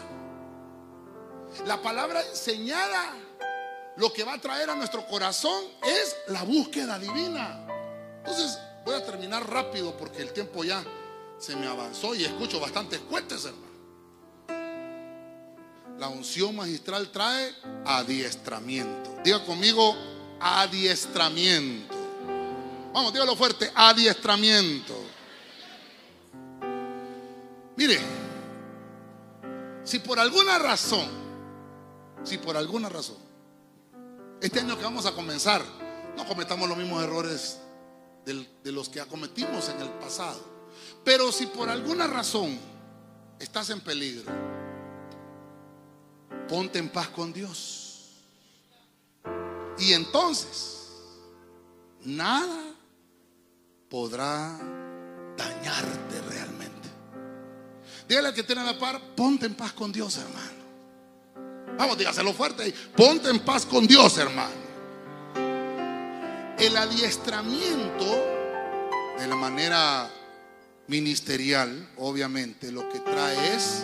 La 1.65 1.81
palabra 1.81 2.21
enseñada, 2.21 3.13
lo 3.97 4.11
que 4.11 4.23
va 4.23 4.33
a 4.33 4.41
traer 4.41 4.69
a 4.69 4.75
nuestro 4.75 5.05
corazón 5.07 5.63
es 5.83 6.15
la 6.27 6.43
búsqueda 6.43 6.99
divina. 6.99 7.65
Entonces, 8.17 8.59
voy 8.83 8.95
a 8.95 9.05
terminar 9.05 9.49
rápido 9.49 9.95
porque 9.97 10.21
el 10.21 10.33
tiempo 10.33 10.63
ya 10.63 10.83
se 11.37 11.55
me 11.55 11.67
avanzó 11.67 12.13
y 12.15 12.25
escucho 12.25 12.59
bastantes 12.59 12.99
cuentes, 12.99 13.45
hermano. 13.45 13.65
La 15.97 16.09
unción 16.09 16.55
magistral 16.55 17.09
trae 17.09 17.53
adiestramiento. 17.85 19.15
Diga 19.23 19.43
conmigo, 19.45 19.95
adiestramiento. 20.39 21.95
Vamos, 22.93 23.13
dígalo 23.13 23.35
fuerte, 23.35 23.71
adiestramiento. 23.73 24.93
Mire, 27.77 27.99
si 29.85 29.99
por 29.99 30.19
alguna 30.19 30.59
razón, 30.59 31.07
si 32.23 32.37
por 32.37 32.57
alguna 32.57 32.89
razón, 32.89 33.17
este 34.41 34.59
año 34.59 34.77
que 34.77 34.83
vamos 34.83 35.05
a 35.05 35.13
comenzar, 35.13 35.63
no 36.17 36.25
cometamos 36.27 36.67
los 36.67 36.77
mismos 36.77 37.03
errores 37.03 37.59
de 38.25 38.71
los 38.71 38.89
que 38.89 38.99
acometimos 38.99 39.69
en 39.69 39.79
el 39.79 39.89
pasado. 39.89 40.39
Pero 41.03 41.31
si 41.31 41.45
por 41.45 41.69
alguna 41.69 42.07
razón 42.07 42.59
estás 43.39 43.69
en 43.69 43.79
peligro, 43.81 44.31
ponte 46.49 46.79
en 46.79 46.89
paz 46.89 47.09
con 47.09 47.31
Dios. 47.31 48.09
Y 49.77 49.93
entonces, 49.93 50.89
nada 52.03 52.63
podrá 53.89 54.57
dañarte 55.37 56.21
realmente. 56.29 56.74
Dígale 58.07 58.27
al 58.29 58.33
que 58.33 58.43
tiene 58.43 58.63
la 58.63 58.77
par, 58.77 59.01
ponte 59.15 59.45
en 59.45 59.55
paz 59.55 59.73
con 59.73 59.91
Dios, 59.91 60.17
hermano. 60.17 60.65
Vamos, 61.77 61.97
dígaselo 61.97 62.33
fuerte. 62.33 62.73
Ponte 62.95 63.29
en 63.29 63.39
paz 63.39 63.65
con 63.65 63.87
Dios, 63.87 64.17
hermano. 64.17 64.65
El 66.57 66.77
adiestramiento 66.77 68.05
de 69.17 69.27
la 69.27 69.35
manera 69.35 70.09
ministerial, 70.87 71.89
obviamente, 71.97 72.71
lo 72.71 72.87
que 72.89 72.99
trae 72.99 73.55
es 73.55 73.83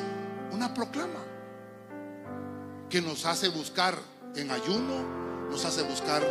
una 0.51 0.74
proclama 0.74 1.19
que 2.89 3.01
nos 3.01 3.26
hace 3.26 3.49
buscar 3.49 3.97
en 4.36 4.51
ayuno, 4.51 5.47
nos 5.49 5.65
hace 5.65 5.82
buscar 5.82 6.24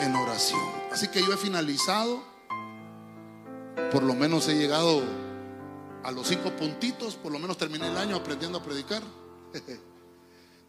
en 0.00 0.14
oración. 0.16 0.60
Así 0.92 1.08
que 1.08 1.20
yo 1.22 1.32
he 1.32 1.36
finalizado, 1.36 2.22
por 3.92 4.02
lo 4.02 4.14
menos 4.14 4.48
he 4.48 4.54
llegado 4.54 5.02
a 6.02 6.10
los 6.10 6.26
cinco 6.26 6.50
puntitos, 6.56 7.16
por 7.16 7.32
lo 7.32 7.38
menos 7.38 7.58
terminé 7.58 7.88
el 7.88 7.96
año 7.96 8.16
aprendiendo 8.16 8.58
a 8.58 8.62
predicar. 8.62 9.02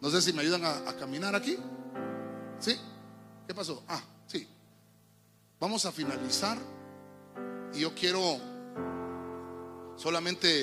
No 0.02 0.10
sé 0.10 0.20
si 0.20 0.32
me 0.32 0.42
ayudan 0.42 0.64
a, 0.64 0.96
caminar 0.96 1.36
aquí. 1.36 1.56
¿Sí? 2.58 2.76
¿Qué 3.46 3.54
pasó? 3.54 3.84
Ah, 3.86 4.02
sí. 4.26 4.48
Vamos 5.60 5.86
a 5.86 5.92
finalizar. 5.92 6.58
Y 7.72 7.82
yo 7.82 7.94
quiero 7.94 8.20
solamente 9.94 10.62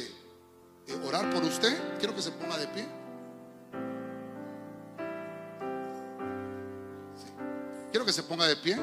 eh, 0.87 1.01
orar 1.05 1.29
por 1.33 1.41
usted. 1.45 1.97
Quiero 1.99 2.13
que 2.13 2.21
se 2.21 2.31
ponga 2.31 2.57
de 2.57 2.67
pie. 2.67 2.85
Quiero 7.91 8.05
que 8.05 8.11
se 8.11 8.23
ponga 8.23 8.45
de 8.45 8.57
pie. 8.57 8.77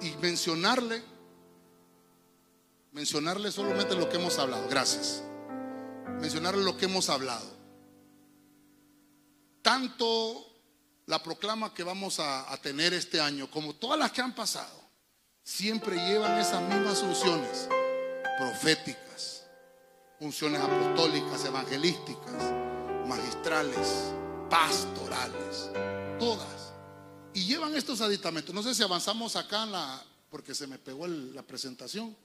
Y 0.00 0.14
mencionarle 0.22 1.02
mencionarle 2.98 3.52
solamente 3.52 3.94
lo 3.94 4.08
que 4.08 4.16
hemos 4.16 4.40
hablado. 4.40 4.66
Gracias. 4.68 5.22
Mencionarle 6.20 6.64
lo 6.64 6.76
que 6.76 6.86
hemos 6.86 7.08
hablado. 7.08 7.46
Tanto 9.62 10.44
la 11.06 11.22
proclama 11.22 11.72
que 11.72 11.84
vamos 11.84 12.18
a, 12.18 12.58
tener 12.60 12.92
este 12.92 13.20
año 13.20 13.48
como 13.52 13.76
todas 13.76 14.00
las 14.00 14.10
que 14.10 14.20
han 14.20 14.34
pasado, 14.34 14.82
siempre 15.44 15.94
llevan 15.94 16.40
esas 16.40 16.60
mismas 16.62 17.00
unciones 17.02 17.68
proféticas, 18.36 19.44
unciones 20.18 20.60
apostólicas, 20.60 21.44
evangelísticas, 21.44 22.52
magistrales, 23.06 24.12
pastorales, 24.50 25.70
todas. 26.18 26.72
Y 27.32 27.44
llevan 27.44 27.76
estos 27.76 28.00
aditamentos. 28.00 28.52
No 28.52 28.64
sé 28.64 28.74
si 28.74 28.82
avanzamos 28.82 29.36
acá 29.36 29.62
en 29.62 29.72
la, 29.72 30.02
porque 30.30 30.52
se 30.52 30.66
me 30.66 30.78
pegó 30.78 31.06
la 31.06 31.42
presentación 31.42 32.16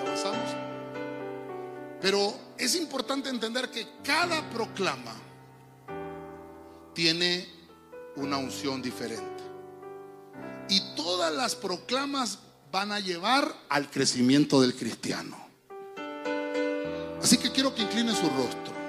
avanzamos. 0.00 0.50
Pero 2.00 2.34
es 2.56 2.74
importante 2.76 3.28
entender 3.28 3.70
que 3.70 3.86
cada 4.02 4.48
proclama 4.50 5.14
tiene 6.94 7.48
una 8.16 8.38
unción 8.38 8.82
diferente. 8.82 9.44
Y 10.68 10.94
todas 10.94 11.32
las 11.34 11.54
proclamas 11.54 12.38
van 12.70 12.92
a 12.92 13.00
llevar 13.00 13.54
al 13.68 13.90
crecimiento 13.90 14.60
del 14.60 14.74
cristiano. 14.74 15.36
Así 17.22 17.36
que 17.36 17.50
quiero 17.50 17.74
que 17.74 17.82
incline 17.82 18.14
su 18.14 18.28
rostro. 18.30 18.80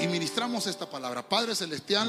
Y 0.00 0.06
ministramos 0.08 0.66
esta 0.66 0.88
palabra. 0.88 1.26
Padre 1.26 1.54
Celestial, 1.54 2.08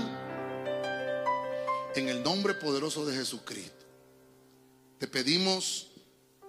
en 1.95 2.09
el 2.09 2.21
nombre 2.23 2.53
poderoso 2.55 3.05
de 3.05 3.15
Jesucristo, 3.15 3.85
te 4.97 5.07
pedimos 5.07 5.86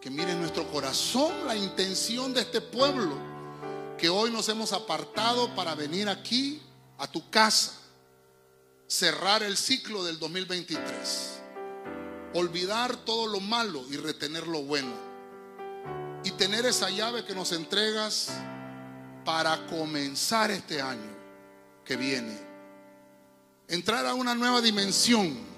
que 0.01 0.11
mire 0.11 0.35
nuestro 0.35 0.71
corazón 0.71 1.47
la 1.47 1.57
intención 1.57 2.33
de 2.33 2.43
este 2.43 2.61
pueblo, 2.61 3.17
que 3.97 4.09
hoy 4.09 4.31
nos 4.31 4.49
hemos 4.49 4.73
apartado 4.73 5.55
para 5.57 5.75
venir 5.75 6.09
aquí 6.09 6.63
a 6.99 7.11
tu 7.11 7.29
casa, 7.31 7.73
cerrar 8.87 9.43
el 9.43 9.57
ciclo 9.57 10.05
del 10.05 10.19
2023, 10.21 11.41
olvidar 12.35 12.97
todo 13.05 13.27
lo 13.27 13.41
malo 13.41 13.85
y 13.91 13.97
retener 13.97 14.47
lo 14.47 14.63
bueno, 14.63 14.93
y 16.23 16.31
tener 16.33 16.65
esa 16.65 16.91
llave 16.91 17.25
que 17.25 17.35
nos 17.35 17.51
entregas 17.53 18.31
para 19.25 19.67
comenzar 19.67 20.51
este 20.53 20.81
año 20.81 21.17
que 21.85 21.97
viene, 21.97 22.39
entrar 23.67 24.07
a 24.07 24.15
una 24.15 24.35
nueva 24.35 24.61
dimensión. 24.61 25.49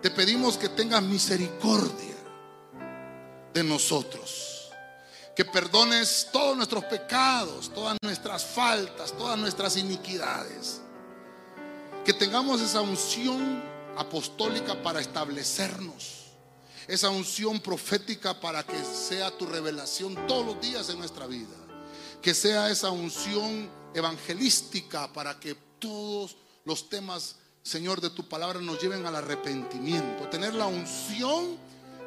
Te 0.00 0.10
pedimos 0.10 0.56
que 0.56 0.68
tengas 0.68 1.02
misericordia 1.02 2.15
de 3.56 3.64
nosotros. 3.64 4.70
Que 5.34 5.44
perdones 5.44 6.28
todos 6.30 6.56
nuestros 6.56 6.84
pecados, 6.84 7.72
todas 7.72 7.96
nuestras 8.02 8.44
faltas, 8.44 9.12
todas 9.16 9.38
nuestras 9.38 9.76
iniquidades. 9.76 10.80
Que 12.04 12.12
tengamos 12.12 12.60
esa 12.60 12.82
unción 12.82 13.62
apostólica 13.96 14.80
para 14.82 15.00
establecernos. 15.00 16.26
Esa 16.86 17.08
unción 17.08 17.60
profética 17.60 18.38
para 18.38 18.62
que 18.62 18.78
sea 18.84 19.36
tu 19.36 19.46
revelación 19.46 20.14
todos 20.26 20.46
los 20.46 20.60
días 20.60 20.90
en 20.90 20.98
nuestra 20.98 21.26
vida. 21.26 21.56
Que 22.20 22.34
sea 22.34 22.70
esa 22.70 22.90
unción 22.90 23.70
evangelística 23.94 25.10
para 25.12 25.40
que 25.40 25.54
todos 25.78 26.36
los 26.64 26.90
temas, 26.90 27.36
Señor, 27.62 28.02
de 28.02 28.10
tu 28.10 28.28
palabra 28.28 28.60
nos 28.60 28.80
lleven 28.80 29.06
al 29.06 29.16
arrepentimiento. 29.16 30.28
Tener 30.28 30.54
la 30.54 30.66
unción 30.66 31.56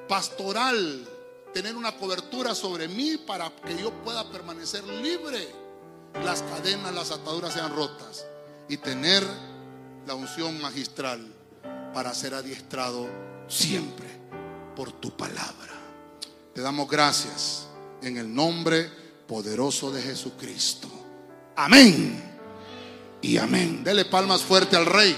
pastoral 0.08 1.08
tener 1.54 1.76
una 1.76 1.96
cobertura 1.98 2.54
sobre 2.56 2.88
mí 2.88 3.18
para 3.18 3.50
que 3.50 3.78
yo 3.78 3.92
pueda 4.04 4.30
permanecer 4.30 4.84
libre. 4.84 5.48
Las 6.24 6.42
cadenas, 6.42 6.94
las 6.94 7.12
ataduras 7.12 7.54
sean 7.54 7.76
rotas 7.76 8.26
y 8.68 8.78
tener 8.78 9.24
la 10.08 10.16
unción 10.16 10.60
magistral 10.62 11.26
para 11.94 12.14
ser 12.14 12.34
adiestrado 12.34 13.08
siempre 13.48 14.08
por 14.76 14.92
tu 14.92 15.12
palabra. 15.12 15.74
Te 16.54 16.62
damos 16.62 16.90
gracias 16.90 17.68
en 18.02 18.18
el 18.18 18.34
nombre 18.34 18.90
poderoso 19.28 19.92
de 19.92 20.02
Jesucristo. 20.02 20.88
Amén. 21.56 22.24
Y 23.22 23.38
amén. 23.38 23.84
Dele 23.84 24.06
palmas 24.06 24.42
fuerte 24.42 24.76
al 24.76 24.86
Rey. 24.86 25.16